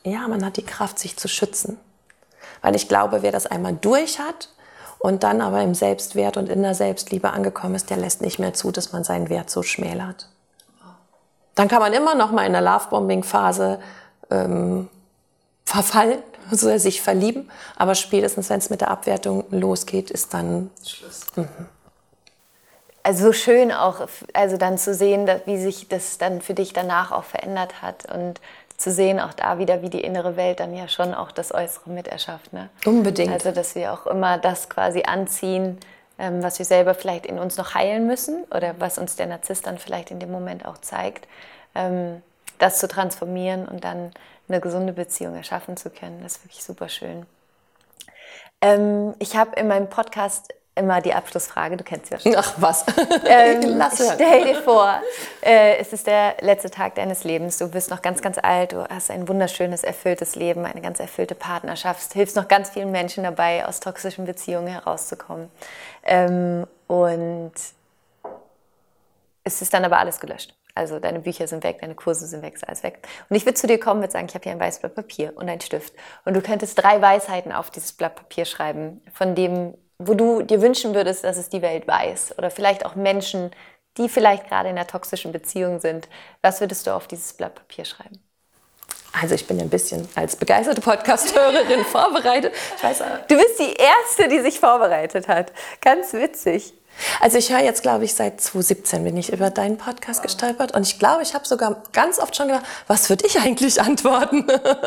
[0.04, 1.78] ja, man hat die Kraft, sich zu schützen.
[2.62, 4.50] Weil ich glaube, wer das einmal durch hat
[5.00, 8.54] und dann aber im Selbstwert und in der Selbstliebe angekommen ist, der lässt nicht mehr
[8.54, 10.28] zu, dass man seinen Wert so schmälert.
[11.54, 13.80] Dann kann man immer noch mal in der Lovebombing-Phase
[14.30, 14.88] ähm,
[15.64, 16.18] verfallen,
[16.50, 21.26] also sich verlieben, aber spätestens, wenn es mit der Abwertung losgeht, ist dann Schluss.
[21.36, 21.48] Mhm
[23.04, 27.12] also so schön auch, also dann zu sehen, wie sich das dann für dich danach
[27.12, 28.40] auch verändert hat und
[28.76, 31.90] zu sehen auch da wieder, wie die innere Welt dann ja schon auch das Äußere
[31.90, 32.52] mit erschafft.
[32.52, 32.70] Ne?
[32.84, 33.32] Unbedingt.
[33.32, 35.78] Also dass wir auch immer das quasi anziehen,
[36.18, 39.66] ähm, was wir selber vielleicht in uns noch heilen müssen oder was uns der Narzisst
[39.66, 41.26] dann vielleicht in dem Moment auch zeigt,
[41.74, 42.22] ähm,
[42.58, 44.12] das zu transformieren und dann
[44.48, 46.22] eine gesunde Beziehung erschaffen zu können.
[46.22, 47.26] Das ist wirklich super schön.
[48.60, 52.34] Ähm, ich habe in meinem Podcast immer die Abschlussfrage, du kennst sie ja schon.
[52.36, 52.84] Ach was.
[53.26, 55.00] Ähm, stell dir vor,
[55.40, 58.86] äh, es ist der letzte Tag deines Lebens, du bist noch ganz, ganz alt, du
[58.88, 63.66] hast ein wunderschönes, erfülltes Leben, eine ganz erfüllte Partnerschaft, hilfst noch ganz vielen Menschen dabei,
[63.66, 65.50] aus toxischen Beziehungen herauszukommen.
[66.04, 67.52] Ähm, und
[69.44, 70.54] es ist dann aber alles gelöscht.
[70.74, 73.06] Also deine Bücher sind weg, deine Kurse sind weg, ist alles weg.
[73.28, 75.32] Und ich würde zu dir kommen und sagen, ich habe hier ein weißes Blatt Papier
[75.36, 75.94] und einen Stift.
[76.24, 80.60] Und du könntest drei Weisheiten auf dieses Blatt Papier schreiben, von dem wo du dir
[80.60, 82.38] wünschen würdest, dass es die Welt weiß?
[82.38, 83.50] Oder vielleicht auch Menschen,
[83.96, 86.08] die vielleicht gerade in einer toxischen Beziehung sind.
[86.42, 88.20] Was würdest du auf dieses Blatt Papier schreiben?
[89.20, 92.52] Also ich bin ein bisschen als begeisterte Podcast-Hörerin vorbereitet.
[92.76, 95.52] Ich weiß, du bist die Erste, die sich vorbereitet hat.
[95.80, 96.74] Ganz witzig.
[97.20, 100.82] Also ich höre jetzt, glaube ich, seit 2017 bin ich über deinen Podcast gestolpert und
[100.82, 104.46] ich glaube, ich habe sogar ganz oft schon gedacht, was würde ich eigentlich antworten?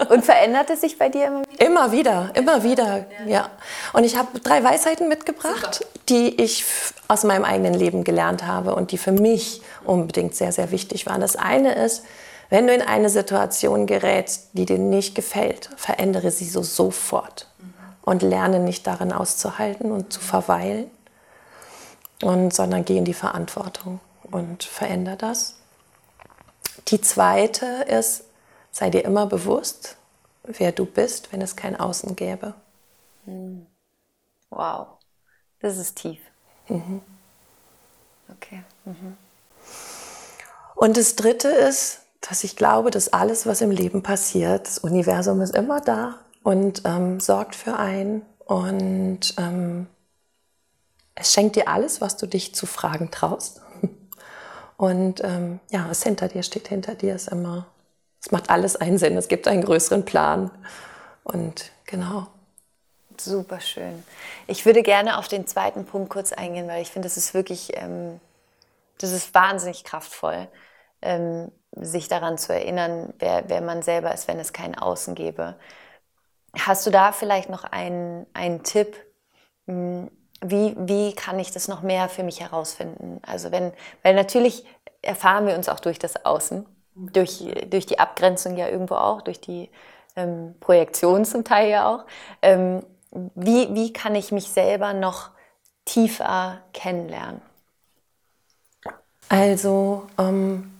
[0.09, 1.65] Und verändert es sich bei dir immer wieder?
[1.65, 3.49] Immer wieder, immer wieder, ja.
[3.93, 5.89] Und ich habe drei Weisheiten mitgebracht, Super.
[6.09, 6.65] die ich
[7.07, 11.21] aus meinem eigenen Leben gelernt habe und die für mich unbedingt sehr, sehr wichtig waren.
[11.21, 12.03] Das eine ist,
[12.49, 17.47] wenn du in eine Situation gerätst, die dir nicht gefällt, verändere sie so sofort
[18.03, 20.89] und lerne nicht darin auszuhalten und zu verweilen,
[22.21, 25.55] und, sondern geh in die Verantwortung und verändere das.
[26.89, 28.23] Die zweite ist,
[28.71, 29.97] sei dir immer bewusst,
[30.43, 32.53] wer du bist, wenn es kein Außen gäbe.
[33.25, 33.65] Hm.
[34.49, 34.87] Wow,
[35.59, 36.19] das ist tief.
[36.69, 37.01] Mhm.
[38.29, 38.63] Okay.
[38.85, 39.17] Mhm.
[40.75, 45.41] Und das dritte ist, dass ich glaube, dass alles, was im Leben passiert, das Universum
[45.41, 49.87] ist immer da und ähm, sorgt für einen und ähm,
[51.19, 53.61] es schenkt dir alles, was du dich zu fragen traust.
[54.77, 57.65] Und ähm, ja, was hinter dir steht, hinter dir ist immer,
[58.21, 60.51] es macht alles einen Sinn, es gibt einen größeren Plan.
[61.23, 62.27] Und genau.
[63.19, 64.03] Super schön.
[64.45, 67.75] Ich würde gerne auf den zweiten Punkt kurz eingehen, weil ich finde, das ist wirklich,
[67.75, 68.19] ähm,
[68.99, 70.47] das ist wahnsinnig kraftvoll,
[71.01, 75.55] ähm, sich daran zu erinnern, wer, wer man selber ist, wenn es kein Außen gäbe.
[76.55, 78.95] Hast du da vielleicht noch einen, einen Tipp?
[80.41, 83.19] Wie, wie kann ich das noch mehr für mich herausfinden?
[83.25, 83.73] Also wenn,
[84.03, 84.65] weil natürlich
[85.01, 86.65] erfahren wir uns auch durch das Außen,
[86.95, 89.69] durch, durch die Abgrenzung ja irgendwo auch, durch die
[90.15, 92.05] ähm, Projektion zum Teil ja auch.
[92.41, 92.83] Ähm,
[93.35, 95.29] wie, wie kann ich mich selber noch
[95.85, 97.41] tiefer kennenlernen?
[99.29, 100.71] Also, ähm,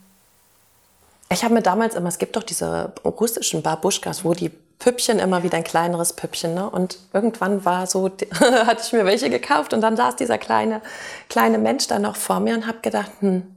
[1.29, 5.43] ich habe mir damals immer, es gibt doch diese russischen Babuschkas, wo die Püppchen immer
[5.43, 6.53] wieder ein kleineres Püppchen.
[6.53, 6.69] Ne?
[6.69, 8.09] Und irgendwann war so,
[8.39, 10.81] hatte ich mir welche gekauft und dann saß dieser kleine,
[11.29, 13.55] kleine Mensch da noch vor mir und habe gedacht, hm,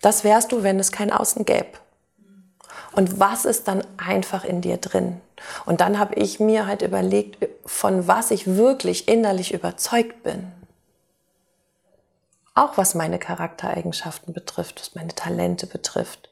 [0.00, 1.78] das wärst du, wenn es kein Außen gäbe.
[2.92, 5.20] Und was ist dann einfach in dir drin?
[5.66, 10.50] Und dann habe ich mir halt überlegt, von was ich wirklich innerlich überzeugt bin.
[12.54, 16.28] Auch was meine Charaktereigenschaften betrifft, was meine Talente betrifft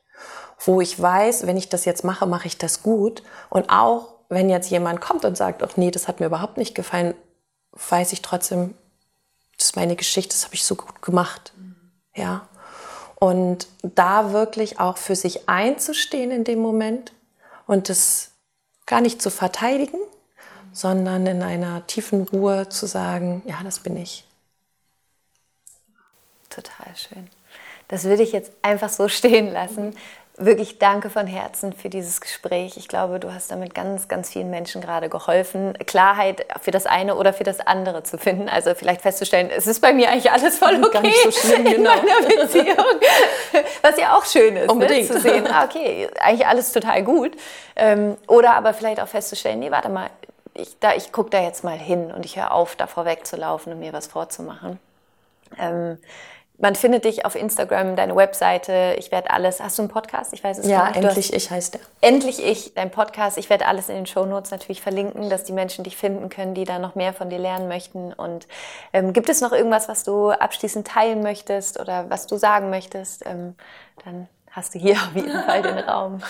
[0.58, 3.22] wo ich weiß, wenn ich das jetzt mache, mache ich das gut.
[3.50, 6.74] Und auch wenn jetzt jemand kommt und sagt, ach nee, das hat mir überhaupt nicht
[6.74, 7.14] gefallen,
[7.72, 8.74] weiß ich trotzdem,
[9.56, 11.52] das ist meine Geschichte, das habe ich so gut gemacht.
[12.14, 12.48] Ja.
[13.16, 17.12] Und da wirklich auch für sich einzustehen in dem Moment
[17.66, 18.30] und das
[18.84, 19.98] gar nicht zu verteidigen,
[20.72, 24.26] sondern in einer tiefen Ruhe zu sagen, ja, das bin ich.
[26.50, 27.28] Total schön.
[27.88, 29.94] Das würde ich jetzt einfach so stehen lassen
[30.38, 32.76] wirklich danke von Herzen für dieses Gespräch.
[32.76, 37.16] Ich glaube, du hast damit ganz, ganz vielen Menschen gerade geholfen, Klarheit für das eine
[37.16, 38.48] oder für das andere zu finden.
[38.48, 41.66] Also vielleicht festzustellen, es ist bei mir eigentlich alles voll okay Gar nicht so schlimm,
[41.66, 41.90] in genau.
[41.90, 42.86] meiner Beziehung.
[43.82, 45.04] Was ja auch schön ist, ne?
[45.06, 47.32] zu sehen, ah, okay, eigentlich alles total gut.
[47.74, 50.10] Ähm, oder aber vielleicht auch festzustellen, nee, warte mal,
[50.54, 53.92] ich, ich gucke da jetzt mal hin und ich höre auf, davor wegzulaufen und mir
[53.92, 54.78] was vorzumachen.
[55.58, 55.98] Ähm,
[56.58, 58.96] man findet dich auf Instagram, deine Webseite.
[58.98, 59.60] Ich werde alles.
[59.60, 60.32] Hast du einen Podcast?
[60.32, 60.96] Ich weiß es ja, nicht.
[60.96, 61.80] Ja, endlich ich heißt der.
[62.00, 63.36] Endlich ich, dein Podcast.
[63.36, 66.54] Ich werde alles in den Show Notes natürlich verlinken, dass die Menschen dich finden können,
[66.54, 68.12] die da noch mehr von dir lernen möchten.
[68.12, 68.46] Und
[68.94, 73.26] ähm, gibt es noch irgendwas, was du abschließend teilen möchtest oder was du sagen möchtest?
[73.26, 73.54] Ähm,
[74.04, 76.22] dann hast du hier auf jeden Fall den Raum.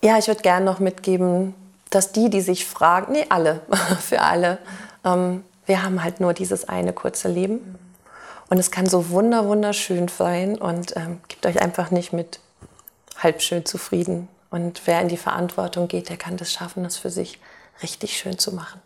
[0.00, 1.54] Ja, ich würde gerne noch mitgeben,
[1.90, 3.60] dass die, die sich fragen, nee, alle,
[4.00, 4.58] für alle,
[5.04, 7.78] ähm, wir haben halt nur dieses eine kurze Leben.
[8.48, 12.40] Und es kann so wunder, wunderschön sein und ähm, gebt euch einfach nicht mit
[13.18, 14.28] halb schön zufrieden.
[14.50, 17.38] Und wer in die Verantwortung geht, der kann das schaffen, das für sich
[17.82, 18.80] richtig schön zu machen.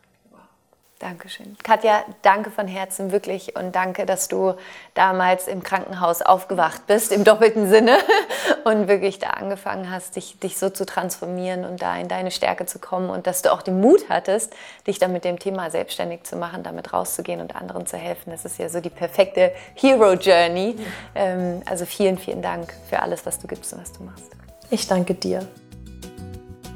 [1.03, 1.57] Dankeschön.
[1.65, 4.55] Katja, danke von Herzen wirklich und danke, dass du
[4.95, 7.99] damals im Krankenhaus aufgewacht bist, im doppelten Sinne
[8.65, 12.67] und wirklich da angefangen hast, dich, dich so zu transformieren und da in deine Stärke
[12.67, 14.55] zu kommen und dass du auch den Mut hattest,
[14.87, 18.31] dich dann mit dem Thema selbstständig zu machen, damit rauszugehen und anderen zu helfen.
[18.31, 20.77] Das ist ja so die perfekte Hero Journey.
[21.17, 24.31] Ähm, also vielen, vielen Dank für alles, was du gibst und was du machst.
[24.71, 25.49] Ich danke dir.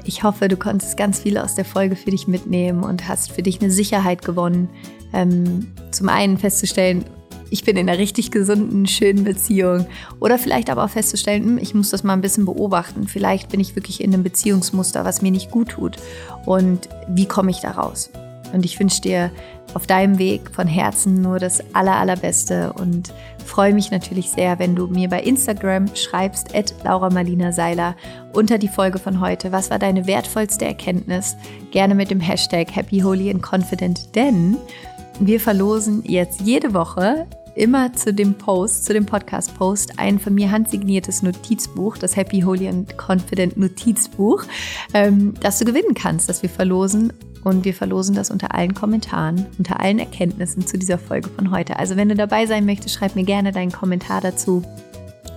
[0.07, 3.43] Ich hoffe, du konntest ganz viel aus der Folge für dich mitnehmen und hast für
[3.43, 4.69] dich eine Sicherheit gewonnen.
[5.11, 7.03] Ähm, zum einen festzustellen,
[7.49, 9.85] ich bin in einer richtig gesunden, schönen Beziehung.
[10.21, 13.05] Oder vielleicht aber auch festzustellen, hm, ich muss das mal ein bisschen beobachten.
[13.05, 15.97] Vielleicht bin ich wirklich in einem Beziehungsmuster, was mir nicht gut tut.
[16.45, 18.09] Und wie komme ich da raus?
[18.53, 19.31] Und ich wünsche dir
[19.73, 23.13] auf deinem Weg von Herzen nur das aller, allerbeste und
[23.45, 27.95] freue mich natürlich sehr, wenn du mir bei Instagram schreibst, at Laura Marlina Seiler,
[28.33, 29.51] unter die Folge von heute.
[29.51, 31.35] Was war deine wertvollste Erkenntnis?
[31.71, 34.57] Gerne mit dem Hashtag Happy, Holy and Confident, denn
[35.19, 37.25] wir verlosen jetzt jede Woche
[37.57, 42.67] immer zu dem Post, zu dem Podcast-Post, ein von mir handsigniertes Notizbuch, das Happy, Holy
[42.67, 44.43] and Confident Notizbuch,
[44.93, 47.11] ähm, das du gewinnen kannst, das wir verlosen.
[47.47, 51.79] Und wir verlosen das unter allen Kommentaren, unter allen Erkenntnissen zu dieser Folge von heute.
[51.79, 54.63] Also wenn du dabei sein möchtest, schreib mir gerne deinen Kommentar dazu.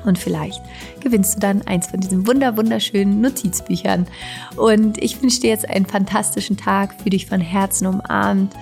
[0.04, 0.60] Und vielleicht
[0.98, 4.08] gewinnst du dann eins von diesen wunder wunderschönen Notizbüchern.
[4.56, 8.56] Und ich wünsche dir jetzt einen fantastischen Tag, für dich von Herzen umarmt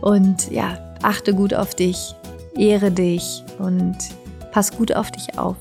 [0.00, 2.14] und ja, achte gut auf dich,
[2.56, 3.96] ehre dich und
[4.52, 5.56] pass gut auf dich auf.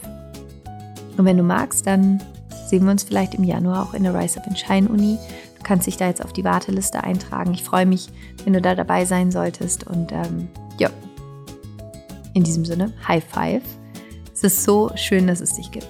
[1.17, 2.21] Und wenn du magst, dann
[2.67, 5.17] sehen wir uns vielleicht im Januar auch in der Rise Up in Shine Uni.
[5.63, 7.53] Kannst dich da jetzt auf die Warteliste eintragen.
[7.53, 8.09] Ich freue mich,
[8.43, 9.85] wenn du da dabei sein solltest.
[9.85, 10.47] Und ähm,
[10.79, 10.89] ja,
[12.33, 13.63] in diesem Sinne, High Five.
[14.33, 15.89] Es ist so schön, dass es dich gibt.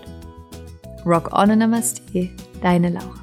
[1.05, 2.30] Rock on and Namaste,
[2.61, 3.20] deine Laura.